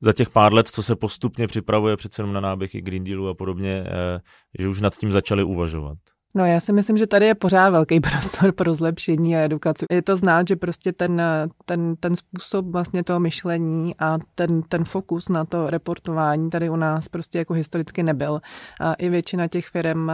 za 0.00 0.12
těch 0.12 0.30
pár 0.30 0.54
let, 0.54 0.68
co 0.68 0.82
se 0.82 0.96
postupně 0.96 1.46
připravuje 1.46 1.96
přece 1.96 2.22
jenom 2.22 2.32
na 2.32 2.40
náběhy 2.40 2.80
Green 2.80 3.04
Dealu 3.04 3.28
a 3.28 3.34
podobně, 3.34 3.84
eh, 3.86 4.20
že 4.58 4.68
už 4.68 4.80
nad 4.80 4.96
tím 4.96 5.12
začali 5.12 5.44
uvažovat? 5.44 5.98
No 6.38 6.46
já 6.46 6.60
si 6.60 6.72
myslím, 6.72 6.98
že 6.98 7.06
tady 7.06 7.26
je 7.26 7.34
pořád 7.34 7.70
velký 7.70 8.00
prostor 8.10 8.52
pro 8.52 8.74
zlepšení 8.74 9.36
a 9.36 9.40
edukaci. 9.40 9.86
Je 9.90 10.02
to 10.02 10.16
znát, 10.16 10.48
že 10.48 10.56
prostě 10.56 10.92
ten, 10.92 11.22
ten, 11.64 11.96
ten 11.96 12.16
způsob 12.16 12.66
vlastně 12.66 13.04
toho 13.04 13.20
myšlení 13.20 13.94
a 13.98 14.18
ten, 14.34 14.62
ten 14.62 14.84
fokus 14.84 15.28
na 15.28 15.44
to 15.44 15.70
reportování 15.70 16.50
tady 16.50 16.70
u 16.70 16.76
nás 16.76 17.08
prostě 17.08 17.38
jako 17.38 17.54
historicky 17.54 18.02
nebyl. 18.02 18.40
A 18.80 18.94
i 18.94 19.08
většina 19.08 19.48
těch 19.48 19.66
firm, 19.66 20.08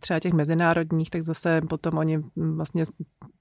třeba 0.00 0.20
těch 0.20 0.32
mezinárodních, 0.32 1.10
tak 1.10 1.22
zase 1.22 1.60
potom 1.60 1.98
oni 1.98 2.22
vlastně 2.36 2.84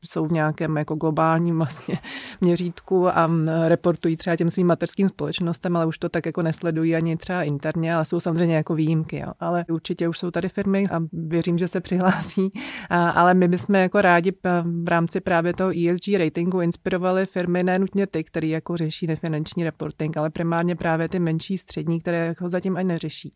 jsou 0.06 0.28
v 0.28 0.32
nějakém 0.32 0.78
jako 0.78 0.96
globálním 0.96 1.58
vlastně 1.58 2.00
měřítku 2.42 3.08
a 3.08 3.30
reportují 3.68 4.18
třeba 4.18 4.36
těm 4.36 4.50
svým 4.50 4.68
materským 4.68 5.10
společnostem, 5.10 5.76
ale 5.76 5.86
už 5.86 5.98
to 5.98 6.10
tak 6.10 6.26
jako 6.26 6.42
nesledují 6.42 6.96
ani 6.96 7.18
třeba 7.18 7.44
interně, 7.44 7.96
ale 7.96 8.06
jsou 8.06 8.20
samozřejmě 8.20 8.56
jako 8.56 8.76
výjimky. 8.76 9.20
Jo. 9.20 9.32
Ale 9.40 9.66
určitě 9.72 10.08
už 10.08 10.20
jsou 10.20 10.32
tady 10.32 10.50
firmy 10.50 10.86
a 10.92 11.00
věřím, 11.14 11.58
že 11.58 11.68
se 11.68 11.82
přihlásí 11.82 12.00
přihlásí, 12.00 12.52
ale 12.90 13.34
my 13.34 13.48
bychom 13.48 13.76
jako 13.76 14.02
rádi 14.02 14.32
v 14.84 14.88
rámci 14.88 15.20
právě 15.22 15.54
toho 15.54 15.70
ESG 15.70 16.08
ratingu 16.18 16.62
inspirovali 16.62 17.26
firmy, 17.26 17.64
ne 17.64 17.80
nutně 17.80 18.08
ty, 18.08 18.24
které 18.24 18.48
jako 18.48 18.78
řeší 18.78 19.08
nefinanční 19.08 19.64
reporting, 19.64 20.18
ale 20.18 20.30
primárně 20.30 20.76
právě 20.76 21.10
ty 21.10 21.20
menší 21.20 21.58
střední, 21.58 22.02
které 22.02 22.34
ho 22.40 22.50
zatím 22.50 22.78
ani 22.78 22.88
neřeší. 22.88 23.34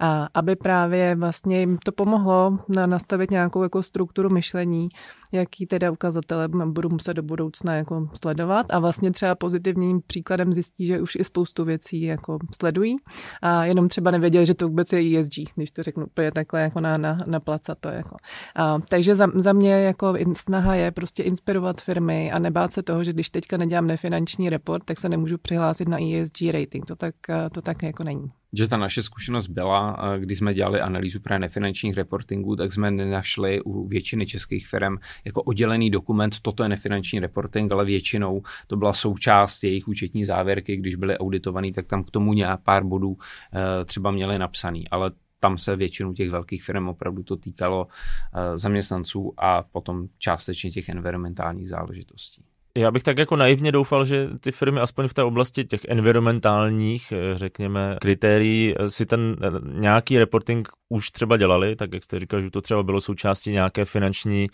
A 0.00 0.28
aby 0.34 0.56
právě 0.56 1.14
vlastně 1.14 1.60
jim 1.60 1.78
to 1.84 1.92
pomohlo 1.92 2.58
nastavit 2.86 3.30
nějakou 3.30 3.62
jako 3.62 3.82
strukturu 3.82 4.30
myšlení, 4.30 4.88
jaký 5.32 5.66
teda 5.66 5.90
ukazatele 5.90 6.48
budu 6.48 6.88
muset 6.88 7.14
do 7.14 7.22
budoucna 7.22 7.74
jako 7.74 8.08
sledovat 8.22 8.66
a 8.70 8.78
vlastně 8.78 9.10
třeba 9.10 9.34
pozitivním 9.34 10.00
příkladem 10.06 10.52
zjistí, 10.52 10.86
že 10.86 11.00
už 11.00 11.14
i 11.14 11.24
spoustu 11.24 11.64
věcí 11.64 12.02
jako 12.02 12.38
sledují 12.60 12.96
a 13.42 13.64
jenom 13.64 13.88
třeba 13.88 14.10
nevěděli, 14.10 14.46
že 14.46 14.54
to 14.54 14.68
vůbec 14.68 14.92
je 14.92 15.20
ESG, 15.20 15.32
když 15.54 15.70
to 15.70 15.82
řeknu 15.82 16.06
úplně 16.06 16.32
takhle 16.32 16.60
jako 16.60 16.80
na, 16.80 16.98
na, 16.98 17.18
na 17.26 17.40
placa 17.40 17.74
to 17.74 17.88
jako. 17.88 18.16
A, 18.56 18.78
takže 18.88 19.14
za, 19.14 19.26
za 19.34 19.52
mě 19.52 19.72
jako 19.72 20.14
snaha 20.32 20.74
je 20.74 20.90
prostě 20.90 21.22
inspirovat 21.22 21.80
firmy 21.80 22.32
a 22.32 22.38
nebát 22.38 22.72
se 22.72 22.82
toho, 22.82 23.04
že 23.04 23.12
když 23.12 23.30
teďka 23.30 23.56
nedělám 23.56 23.86
nefinanční 23.86 24.50
report, 24.50 24.84
tak 24.84 25.00
se 25.00 25.08
nemůžu 25.08 25.38
přihlásit 25.38 25.88
na 25.88 25.98
ESG 26.02 26.42
rating. 26.52 26.86
To 26.86 26.96
tak, 26.96 27.14
to 27.52 27.62
tak 27.62 27.82
jako 27.82 28.04
není 28.04 28.32
že 28.56 28.68
ta 28.68 28.76
naše 28.76 29.02
zkušenost 29.02 29.46
byla, 29.46 29.98
když 30.18 30.38
jsme 30.38 30.54
dělali 30.54 30.80
analýzu 30.80 31.20
právě 31.20 31.38
nefinančních 31.38 31.94
reportingů, 31.94 32.56
tak 32.56 32.72
jsme 32.72 32.90
nenašli 32.90 33.60
u 33.62 33.88
většiny 33.88 34.26
českých 34.26 34.68
firm 34.68 34.96
jako 35.24 35.42
oddělený 35.42 35.90
dokument, 35.90 36.40
toto 36.42 36.62
je 36.62 36.68
nefinanční 36.68 37.20
reporting, 37.20 37.72
ale 37.72 37.84
většinou 37.84 38.42
to 38.66 38.76
byla 38.76 38.92
součást 38.92 39.64
jejich 39.64 39.88
účetní 39.88 40.24
závěrky, 40.24 40.76
když 40.76 40.94
byly 40.94 41.18
auditovaný, 41.18 41.72
tak 41.72 41.86
tam 41.86 42.04
k 42.04 42.10
tomu 42.10 42.32
nějak 42.32 42.62
pár 42.62 42.84
bodů 42.84 43.16
eh, 43.54 43.84
třeba 43.84 44.10
měli 44.10 44.38
napsaný, 44.38 44.88
ale 44.88 45.10
tam 45.40 45.58
se 45.58 45.76
většinu 45.76 46.14
těch 46.14 46.30
velkých 46.30 46.62
firm 46.62 46.88
opravdu 46.88 47.22
to 47.22 47.36
týkalo 47.36 47.86
eh, 48.34 48.58
zaměstnanců 48.58 49.34
a 49.36 49.62
potom 49.62 50.08
částečně 50.18 50.70
těch 50.70 50.88
environmentálních 50.88 51.68
záležitostí. 51.68 52.44
Já 52.78 52.90
bych 52.90 53.02
tak 53.02 53.18
jako 53.18 53.36
naivně 53.36 53.72
doufal, 53.72 54.04
že 54.04 54.28
ty 54.40 54.52
firmy 54.52 54.80
aspoň 54.80 55.08
v 55.08 55.14
té 55.14 55.22
oblasti 55.22 55.64
těch 55.64 55.80
environmentálních, 55.88 57.12
eh, 57.12 57.38
řekněme, 57.38 57.96
kritérií 58.00 58.74
eh, 58.78 58.90
si 58.90 59.06
ten 59.06 59.36
eh, 59.42 59.50
nějaký 59.80 60.18
reporting 60.18 60.68
už 60.88 61.10
třeba 61.10 61.36
dělali, 61.36 61.76
tak 61.76 61.92
jak 61.92 62.04
jste 62.04 62.18
říkal, 62.18 62.40
že 62.40 62.50
to 62.50 62.60
třeba 62.60 62.82
bylo 62.82 63.00
součástí 63.00 63.50
nějaké 63.50 63.84
finanční 63.84 64.48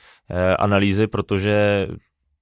analýzy, 0.58 1.06
protože 1.06 1.86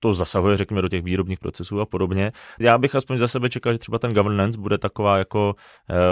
to 0.00 0.14
zasahuje, 0.14 0.56
řekněme, 0.56 0.82
do 0.82 0.88
těch 0.88 1.02
výrobních 1.02 1.38
procesů 1.38 1.80
a 1.80 1.86
podobně. 1.86 2.32
Já 2.60 2.78
bych 2.78 2.94
aspoň 2.94 3.18
za 3.18 3.28
sebe 3.28 3.48
čekal, 3.48 3.72
že 3.72 3.78
třeba 3.78 3.98
ten 3.98 4.14
governance 4.14 4.60
bude 4.60 4.78
taková 4.78 5.18
jako 5.18 5.54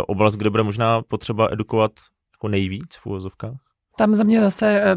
oblast, 0.06 0.36
kde 0.36 0.50
bude 0.50 0.62
možná 0.62 1.02
potřeba 1.02 1.48
edukovat 1.52 1.92
jako 2.34 2.48
nejvíc 2.48 2.96
v 2.96 3.06
úvozovkách. 3.06 3.63
Tam 3.96 4.14
za 4.14 4.24
mě 4.24 4.40
zase 4.40 4.96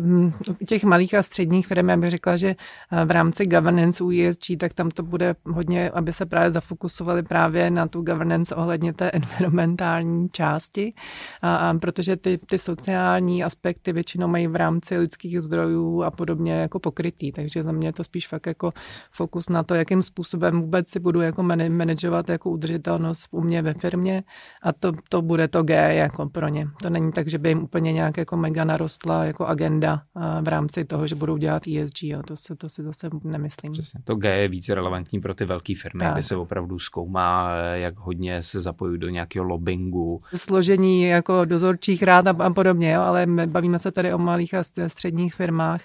u 0.61 0.65
těch 0.65 0.83
malých 0.83 1.13
a 1.13 1.23
středních 1.23 1.67
firm, 1.67 1.89
já 1.89 1.97
bych 1.97 2.09
řekla, 2.09 2.35
že 2.35 2.55
eh, 2.91 3.05
v 3.05 3.11
rámci 3.11 3.45
governance 3.45 4.03
u 4.03 4.11
ESG, 4.11 4.57
tak 4.59 4.73
tam 4.73 4.91
to 4.91 5.03
bude 5.03 5.35
hodně, 5.45 5.89
aby 5.89 6.13
se 6.13 6.25
právě 6.25 6.49
zafokusovali 6.49 7.23
právě 7.23 7.71
na 7.71 7.87
tu 7.87 8.01
governance 8.01 8.55
ohledně 8.55 8.93
té 8.93 9.11
environmentální 9.11 10.29
části, 10.29 10.93
a, 11.41 11.55
a 11.55 11.73
protože 11.73 12.15
ty, 12.15 12.37
ty 12.37 12.57
sociální 12.57 13.43
aspekty 13.43 13.93
většinou 13.93 14.27
mají 14.27 14.47
v 14.47 14.55
rámci 14.55 14.97
lidských 14.97 15.41
zdrojů 15.41 16.03
a 16.03 16.11
podobně 16.11 16.53
jako 16.53 16.79
pokrytý, 16.79 17.31
takže 17.31 17.63
za 17.63 17.71
mě 17.71 17.87
je 17.87 17.93
to 17.93 18.03
spíš 18.03 18.27
fakt 18.27 18.47
jako 18.47 18.73
fokus 19.11 19.49
na 19.49 19.63
to, 19.63 19.75
jakým 19.75 20.01
způsobem 20.01 20.61
vůbec 20.61 20.89
si 20.89 20.99
budu 20.99 21.21
jako 21.21 21.43
manažovat 21.69 22.29
jako 22.29 22.49
udržitelnost 22.49 23.27
u 23.31 23.41
mě 23.41 23.61
ve 23.61 23.73
firmě 23.73 24.23
a 24.63 24.73
to, 24.73 24.91
to 25.09 25.21
bude 25.21 25.47
to 25.47 25.63
G 25.63 25.95
jako 25.95 26.29
pro 26.29 26.47
ně. 26.47 26.67
To 26.81 26.89
není 26.89 27.11
tak, 27.11 27.27
že 27.27 27.37
by 27.37 27.49
jim 27.49 27.63
úplně 27.63 27.93
nějak 27.93 28.17
jako 28.17 28.37
mega 28.37 28.63
narost 28.63 28.86
narostla 28.87 29.23
jako 29.23 29.45
agenda 29.45 30.01
v 30.41 30.47
rámci 30.47 30.85
toho, 30.85 31.07
že 31.07 31.15
budou 31.15 31.37
dělat 31.37 31.63
ESG. 31.67 32.03
Jo. 32.03 32.23
To, 32.23 32.35
se, 32.35 32.55
to 32.55 32.69
si 32.69 32.83
zase 32.83 33.09
nemyslím. 33.23 33.71
Přesně. 33.71 33.99
To 34.03 34.15
G 34.15 34.37
je 34.41 34.47
více 34.47 34.75
relevantní 34.75 35.21
pro 35.21 35.33
ty 35.33 35.45
velké 35.45 35.73
firmy, 35.81 35.99
tak. 35.99 36.13
kde 36.13 36.23
se 36.23 36.35
opravdu 36.35 36.79
zkoumá, 36.79 37.51
jak 37.73 37.97
hodně 37.97 38.43
se 38.43 38.61
zapojují 38.61 38.99
do 38.99 39.09
nějakého 39.09 39.45
lobbingu. 39.45 40.21
Složení 40.35 41.03
jako 41.03 41.45
dozorčích 41.45 42.03
rád 42.03 42.27
a, 42.27 42.35
a 42.39 42.49
podobně, 42.49 42.91
jo, 42.93 43.01
ale 43.01 43.25
my 43.25 43.47
bavíme 43.47 43.79
se 43.79 43.91
tady 43.91 44.13
o 44.13 44.17
malých 44.17 44.53
a 44.53 44.63
středních 44.87 45.35
firmách 45.35 45.81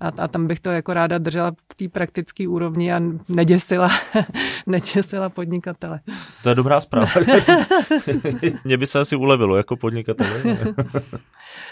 a, 0.00 0.08
a 0.08 0.28
tam 0.28 0.46
bych 0.46 0.60
to 0.60 0.70
jako 0.70 0.94
ráda 0.94 1.18
držela 1.18 1.50
v 1.72 1.74
té 1.74 1.88
praktické 1.88 2.48
úrovni 2.48 2.92
a 2.92 3.00
neděsila, 3.28 3.90
neděsila 4.66 5.28
podnikatele. 5.28 6.00
To 6.42 6.48
je 6.48 6.54
dobrá 6.54 6.80
zpráva. 6.80 7.10
Mně 8.64 8.76
by 8.76 8.86
se 8.86 9.00
asi 9.00 9.16
ulevilo 9.16 9.56
jako 9.56 9.76
podnikatele. 9.76 10.42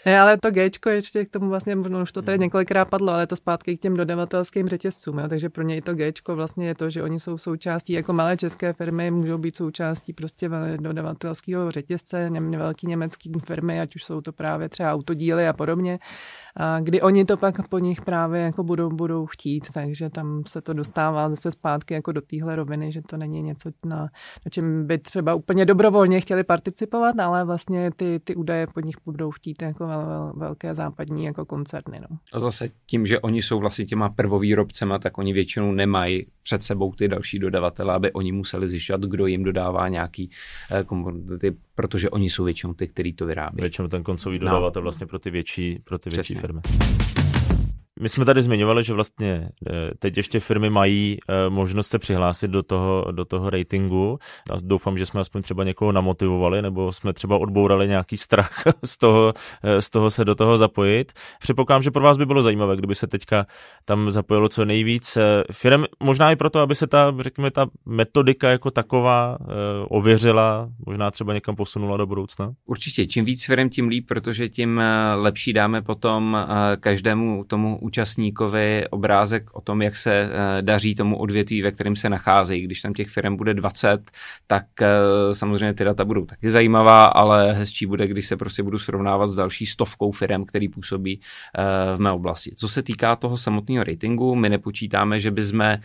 ne, 0.07 0.21
ale 0.21 0.39
to 0.39 0.51
G 0.51 0.71
Gčko 0.75 0.91
ještě 0.91 1.25
k 1.25 1.31
tomu 1.31 1.49
vlastně, 1.49 1.77
možná 1.77 2.03
už 2.03 2.13
to 2.13 2.23
tady 2.23 2.39
několikrát 2.39 2.85
padlo, 2.85 3.13
ale 3.13 3.27
to 3.27 3.37
zpátky 3.37 3.77
k 3.77 3.81
těm 3.81 3.97
dodavatelským 3.97 4.69
řetězcům, 4.69 5.19
jo? 5.19 5.29
takže 5.29 5.49
pro 5.49 5.63
ně 5.63 5.77
i 5.77 5.81
to 5.81 5.95
Gčko 5.95 6.37
vlastně 6.37 6.67
je 6.67 6.75
to, 6.75 6.91
že 6.91 7.03
oni 7.03 7.21
jsou 7.21 7.39
součástí, 7.39 7.93
jako 7.93 8.13
malé 8.13 8.37
české 8.37 8.73
firmy 8.73 9.11
můžou 9.11 9.39
být 9.39 9.57
součástí 9.57 10.13
prostě 10.13 10.51
dodavatelského 10.77 11.71
řetězce, 11.71 12.31
velký 12.57 12.87
německý 12.87 13.33
firmy, 13.47 13.81
ať 13.81 13.97
už 13.97 14.05
jsou 14.05 14.21
to 14.21 14.33
právě 14.33 14.69
třeba 14.69 14.93
autodíly 14.93 15.49
a 15.49 15.53
podobně, 15.53 15.99
kdy 16.81 17.03
oni 17.03 17.25
to 17.25 17.37
pak 17.37 17.69
po 17.69 17.79
nich 17.79 18.01
právě 18.01 18.41
jako 18.41 18.63
budou, 18.63 18.89
budou 18.89 19.27
chtít, 19.27 19.67
takže 19.75 20.11
tam 20.11 20.43
se 20.47 20.61
to 20.61 20.73
dostává 20.73 21.29
zase 21.29 21.51
zpátky 21.51 21.95
jako 21.95 22.13
do 22.13 22.21
téhle 22.21 22.57
roviny, 22.57 22.93
že 22.93 23.03
to 23.03 23.17
není 23.17 23.43
něco, 23.43 23.71
na, 23.85 23.97
na 23.97 24.51
čem 24.51 24.87
by 24.87 24.99
třeba 24.99 25.35
úplně 25.35 25.67
dobrovolně 25.67 26.21
chtěli 26.21 26.45
participovat, 26.45 27.19
ale 27.19 27.45
vlastně 27.45 27.91
ty, 27.97 28.21
ty 28.25 28.35
údaje 28.35 28.67
po 28.67 28.81
nich 28.81 28.97
budou 29.05 29.31
chtít 29.31 29.63
jako 29.63 29.87
vel, 29.87 30.07
vel, 30.07 30.33
velké 30.37 30.75
západní 30.75 31.25
jako 31.25 31.45
koncerny. 31.45 32.01
No. 32.11 32.17
A 32.33 32.39
zase 32.39 32.69
tím, 32.87 33.07
že 33.07 33.21
oni 33.21 33.43
jsou 33.43 33.59
vlastně 33.61 33.85
těma 33.85 34.09
prvovýrobcema, 34.09 34.99
tak 34.99 35.19
oni 35.19 35.33
většinou 35.33 35.73
nemají 35.73 36.27
před 36.43 36.63
sebou 36.63 36.93
ty 36.93 37.09
další 37.09 37.39
dodavatele, 37.39 37.95
aby 37.95 38.13
oni 38.13 38.33
museli 38.33 38.69
zjišťovat, 38.69 39.01
kdo 39.01 39.27
jim 39.27 39.45
dodává 39.45 39.89
nějaký 39.89 40.31
eh, 40.71 40.85
komponenty, 40.85 41.57
protože 41.75 42.11
oni 42.11 42.31
jsou 42.31 42.45
většinou 42.45 42.75
ty, 42.75 42.89
kteří 42.89 43.13
to 43.13 43.27
vyrábí. 43.27 43.61
Většinou 43.61 43.89
ten 43.89 44.03
koncový 44.03 44.39
no. 44.39 44.45
dodavatel 44.45 44.83
no. 44.83 44.85
vlastně 44.85 45.07
pro 45.07 45.19
ty 45.19 45.31
větší, 45.31 45.79
pro 45.85 45.99
ty 45.99 46.11
větší 46.11 46.35
følg 46.45 46.55
med. 46.55 47.14
My 48.01 48.09
jsme 48.09 48.25
tady 48.25 48.43
zmiňovali, 48.43 48.85
že 48.85 48.93
vlastně 48.93 49.49
eh, 49.71 49.91
teď 49.99 50.17
ještě 50.17 50.41
firmy 50.41 50.71
mají 50.71 51.19
eh, 51.29 51.51
možnost 51.51 51.89
se 51.89 51.99
přihlásit 51.99 52.51
do 52.51 52.63
toho, 52.63 53.07
do 53.13 53.25
toho 53.25 53.51
ratingu. 53.51 54.19
Já 54.51 54.57
doufám, 54.63 54.99
že 54.99 55.07
jsme 55.07 55.21
aspoň 55.21 55.43
třeba 55.43 55.65
někoho 55.65 55.93
namotivovali, 55.93 56.63
nebo 56.63 56.93
jsme 56.93 57.13
třeba 57.13 57.39
odbourali 57.39 57.89
nějaký 57.89 58.17
strach 58.17 58.63
z 58.85 58.99
toho, 58.99 59.35
eh, 59.63 59.83
z 59.83 59.91
toho 59.91 60.11
se 60.11 60.25
do 60.25 60.35
toho 60.35 60.59
zapojit. 60.59 61.13
Předpokládám, 61.41 61.83
že 61.83 61.91
pro 61.91 62.05
vás 62.05 62.19
by 62.19 62.27
bylo 62.27 62.43
zajímavé, 62.43 62.77
kdyby 62.77 62.95
se 62.95 63.07
teďka 63.07 63.47
tam 63.85 64.11
zapojilo 64.11 64.49
co 64.49 64.65
nejvíc 64.65 65.19
firm. 65.53 65.85
Možná 66.03 66.33
i 66.33 66.37
proto, 66.37 66.61
aby 66.61 66.75
se 66.75 66.87
ta, 66.87 67.15
řekněme, 67.21 67.51
ta 67.51 67.67
metodika 67.87 68.51
jako 68.51 68.71
taková 68.71 69.39
ověřila, 69.89 70.69
možná 70.87 71.11
třeba 71.11 71.35
někam 71.35 71.57
posunula 71.57 71.97
do 71.97 72.07
budoucna. 72.07 72.53
Určitě, 72.67 73.07
čím 73.07 73.25
víc 73.25 73.47
firm, 73.47 73.69
tím 73.69 73.89
líp, 73.89 74.07
protože 74.09 74.49
tím 74.49 74.81
lepší 75.15 75.53
dáme 75.53 75.83
potom 75.83 76.47
každému 76.81 77.45
tomu 77.45 77.79
účastníkovi 77.85 78.85
obrázek 78.91 79.51
o 79.53 79.61
tom, 79.61 79.83
jak 79.83 79.97
se 79.97 80.13
eh, 80.13 80.63
daří 80.63 80.95
tomu 80.95 81.19
odvětví, 81.19 81.63
ve 81.63 81.71
kterém 81.71 81.97
se 81.97 82.09
nacházejí. 82.09 82.63
Když 82.63 82.83
tam 82.83 82.95
těch 82.95 83.09
firm 83.09 83.37
bude 83.37 83.55
20, 83.55 84.11
tak 84.47 84.65
eh, 84.81 84.89
samozřejmě 85.33 85.75
ty 85.75 85.85
data 85.85 86.05
budou 86.05 86.25
taky 86.25 86.51
zajímavá, 86.51 87.05
ale 87.05 87.53
hezčí 87.53 87.87
bude, 87.87 88.07
když 88.07 88.27
se 88.27 88.37
prostě 88.37 88.63
budu 88.63 88.79
srovnávat 88.79 89.29
s 89.29 89.35
další 89.35 89.67
stovkou 89.67 90.13
firm, 90.13 90.45
který 90.45 90.69
působí 90.69 91.21
eh, 91.21 91.97
v 91.97 92.01
mé 92.01 92.13
oblasti. 92.13 92.53
Co 92.57 92.69
se 92.69 92.83
týká 92.83 93.17
toho 93.17 93.37
samotného 93.37 93.85
ratingu, 93.85 94.35
my 94.35 94.49
nepočítáme, 94.49 95.21
že 95.21 95.31
bychom 95.31 95.77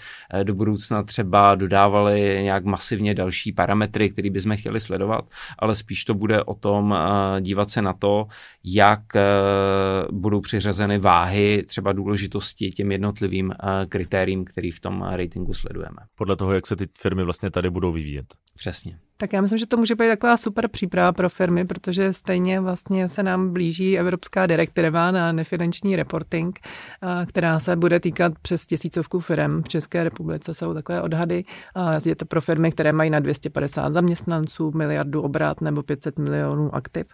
do 0.44 0.56
budoucna 0.56 1.04
třeba 1.04 1.56
dodávali 1.56 2.40
nějak 2.44 2.66
masivně 2.66 3.16
další 3.16 3.52
parametry, 3.52 4.10
které 4.10 4.30
bychom 4.30 4.58
chtěli 4.58 4.80
sledovat, 4.80 5.26
ale 5.60 5.76
spíš 5.76 6.06
to 6.06 6.14
bude 6.14 6.44
o 6.44 6.54
tom 6.54 6.96
dívat 7.40 7.72
se 7.72 7.82
na 7.82 7.94
to, 7.94 8.28
jak 8.64 9.02
budou 10.12 10.42
přiřazeny 10.42 11.00
váhy 11.00 11.64
třeba 11.68 11.89
třeba 11.90 12.04
důležitosti 12.04 12.72
těm 12.72 12.92
jednotlivým 12.92 13.52
eh, 13.52 13.86
kritériím, 13.86 14.46
který 14.46 14.72
v 14.72 14.80
tom 14.80 15.02
ratingu 15.02 15.54
sledujeme. 15.54 15.98
Podle 16.16 16.36
toho, 16.36 16.54
jak 16.54 16.68
se 16.68 16.76
ty 16.76 16.88
firmy 17.00 17.24
vlastně 17.24 17.52
tady 17.52 17.70
budou 17.70 17.92
vyvíjet. 17.92 18.26
Přesně. 18.56 19.00
Tak 19.22 19.34
já 19.34 19.42
myslím, 19.42 19.60
že 19.60 19.68
to 19.68 19.78
může 19.78 19.96
být 19.96 20.08
taková 20.08 20.38
super 20.38 20.68
příprava 20.68 21.12
pro 21.12 21.30
firmy, 21.30 21.66
protože 21.66 22.14
stejně 22.14 22.60
vlastně 22.60 23.10
se 23.10 23.24
nám 23.24 23.54
blíží 23.54 24.00
Evropská 24.00 24.46
direktiva 24.46 25.12
na 25.12 25.32
nefinanční 25.32 25.96
reporting, 25.96 26.60
která 27.26 27.60
se 27.60 27.76
bude 27.76 28.00
týkat 28.00 28.34
přes 28.42 28.66
tisícovku 28.66 29.20
firm 29.20 29.64
v 29.64 29.68
České 29.68 30.04
republice. 30.04 30.54
Jsou 30.54 30.74
takové 30.74 31.02
odhady. 31.02 31.44
Je 32.06 32.16
to 32.16 32.26
pro 32.26 32.42
firmy, 32.42 32.72
které 32.72 32.94
mají 32.94 33.10
na 33.10 33.20
250 33.20 33.94
zaměstnanců, 33.94 34.72
miliardu 34.76 35.22
obrat 35.22 35.62
nebo 35.62 35.84
500 35.84 36.20
milionů 36.20 36.76
aktiv. 36.76 37.08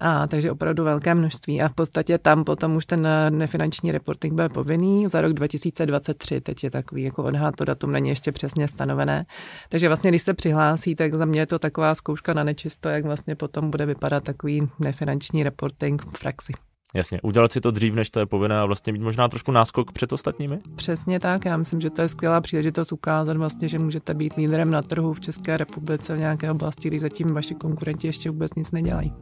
A, 0.00 0.26
takže 0.26 0.50
opravdu 0.50 0.84
velké 0.84 1.14
množství. 1.14 1.62
A 1.62 1.68
v 1.68 1.74
podstatě 1.74 2.18
tam 2.18 2.44
potom 2.44 2.76
už 2.76 2.86
ten 2.86 3.08
nefinanční 3.28 3.92
reporting 3.92 4.34
byl 4.34 4.48
povinný 4.48 5.08
za 5.08 5.20
rok 5.20 5.32
2023. 5.32 6.40
Teď 6.40 6.64
je 6.64 6.70
takový 6.70 7.02
jako 7.02 7.22
odhad, 7.22 7.56
to 7.56 7.64
datum 7.64 7.92
není 7.92 8.08
ještě 8.08 8.32
přesně 8.32 8.68
stanovené. 8.68 9.26
Takže 9.68 9.88
vlastně, 9.88 10.10
když 10.10 10.22
se 10.22 10.34
přihlásí, 10.34 10.94
tak 10.94 11.14
za 11.14 11.24
mě 11.24 11.41
je 11.42 11.46
to 11.46 11.58
taková 11.58 11.94
zkouška 11.94 12.34
na 12.34 12.44
nečisto, 12.44 12.88
jak 12.88 13.04
vlastně 13.04 13.34
potom 13.34 13.70
bude 13.70 13.86
vypadat 13.86 14.24
takový 14.24 14.68
nefinanční 14.78 15.42
reporting 15.42 16.02
v 16.02 16.20
praxi. 16.20 16.52
Jasně, 16.94 17.20
udělat 17.22 17.52
si 17.52 17.60
to 17.60 17.70
dřív, 17.70 17.94
než 17.94 18.10
to 18.10 18.20
je 18.20 18.26
povinné 18.26 18.58
a 18.58 18.64
vlastně 18.64 18.92
mít 18.92 19.02
možná 19.02 19.28
trošku 19.28 19.52
náskok 19.52 19.92
před 19.92 20.12
ostatními? 20.12 20.58
Přesně 20.76 21.20
tak, 21.20 21.44
já 21.44 21.56
myslím, 21.56 21.80
že 21.80 21.90
to 21.90 22.02
je 22.02 22.08
skvělá 22.08 22.40
příležitost 22.40 22.92
ukázat 22.92 23.36
vlastně, 23.36 23.68
že 23.68 23.78
můžete 23.78 24.14
být 24.14 24.34
lídrem 24.36 24.70
na 24.70 24.82
trhu 24.82 25.12
v 25.12 25.20
České 25.20 25.56
republice 25.56 26.16
v 26.16 26.18
nějaké 26.18 26.50
oblasti, 26.50 26.88
když 26.88 27.00
zatím 27.00 27.34
vaši 27.34 27.54
konkurenti 27.54 28.06
ještě 28.06 28.30
vůbec 28.30 28.54
nic 28.54 28.70
nedělají. 28.72 29.12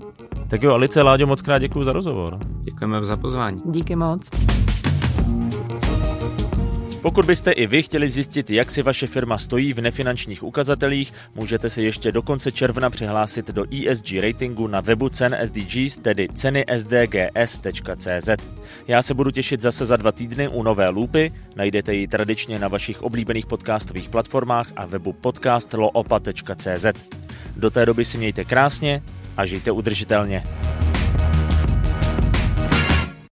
Tak 0.48 0.62
jo, 0.62 0.72
Alice, 0.72 1.02
Láďo, 1.02 1.26
moc 1.26 1.42
krát 1.42 1.58
děkuji 1.58 1.84
za 1.84 1.92
rozhovor. 1.92 2.38
Děkujeme 2.60 3.04
za 3.04 3.16
pozvání. 3.16 3.62
Díky 3.64 3.96
moc. 3.96 4.30
Pokud 7.02 7.24
byste 7.24 7.52
i 7.52 7.66
vy 7.66 7.82
chtěli 7.82 8.08
zjistit, 8.08 8.50
jak 8.50 8.70
si 8.70 8.82
vaše 8.82 9.06
firma 9.06 9.38
stojí 9.38 9.72
v 9.72 9.80
nefinančních 9.80 10.42
ukazatelích, 10.42 11.12
můžete 11.34 11.70
se 11.70 11.82
ještě 11.82 12.12
do 12.12 12.22
konce 12.22 12.52
června 12.52 12.90
přihlásit 12.90 13.46
do 13.46 13.64
ESG 13.64 14.12
ratingu 14.22 14.66
na 14.66 14.80
webu 14.80 15.08
cen 15.08 15.38
SDGs, 15.44 15.96
tedy 15.96 16.28
ceny 16.34 16.64
sdgs.cz. 16.76 18.30
Já 18.88 19.02
se 19.02 19.14
budu 19.14 19.30
těšit 19.30 19.60
zase 19.60 19.86
za 19.86 19.96
dva 19.96 20.12
týdny 20.12 20.48
u 20.48 20.62
nové 20.62 20.88
lupy, 20.88 21.32
najdete 21.56 21.94
ji 21.94 22.08
tradičně 22.08 22.58
na 22.58 22.68
vašich 22.68 23.02
oblíbených 23.02 23.46
podcastových 23.46 24.08
platformách 24.08 24.72
a 24.76 24.86
webu 24.86 25.12
podcastloopa.cz. 25.12 26.86
Do 27.56 27.70
té 27.70 27.86
doby 27.86 28.04
si 28.04 28.18
mějte 28.18 28.44
krásně 28.44 29.02
a 29.36 29.46
žijte 29.46 29.70
udržitelně. 29.70 30.42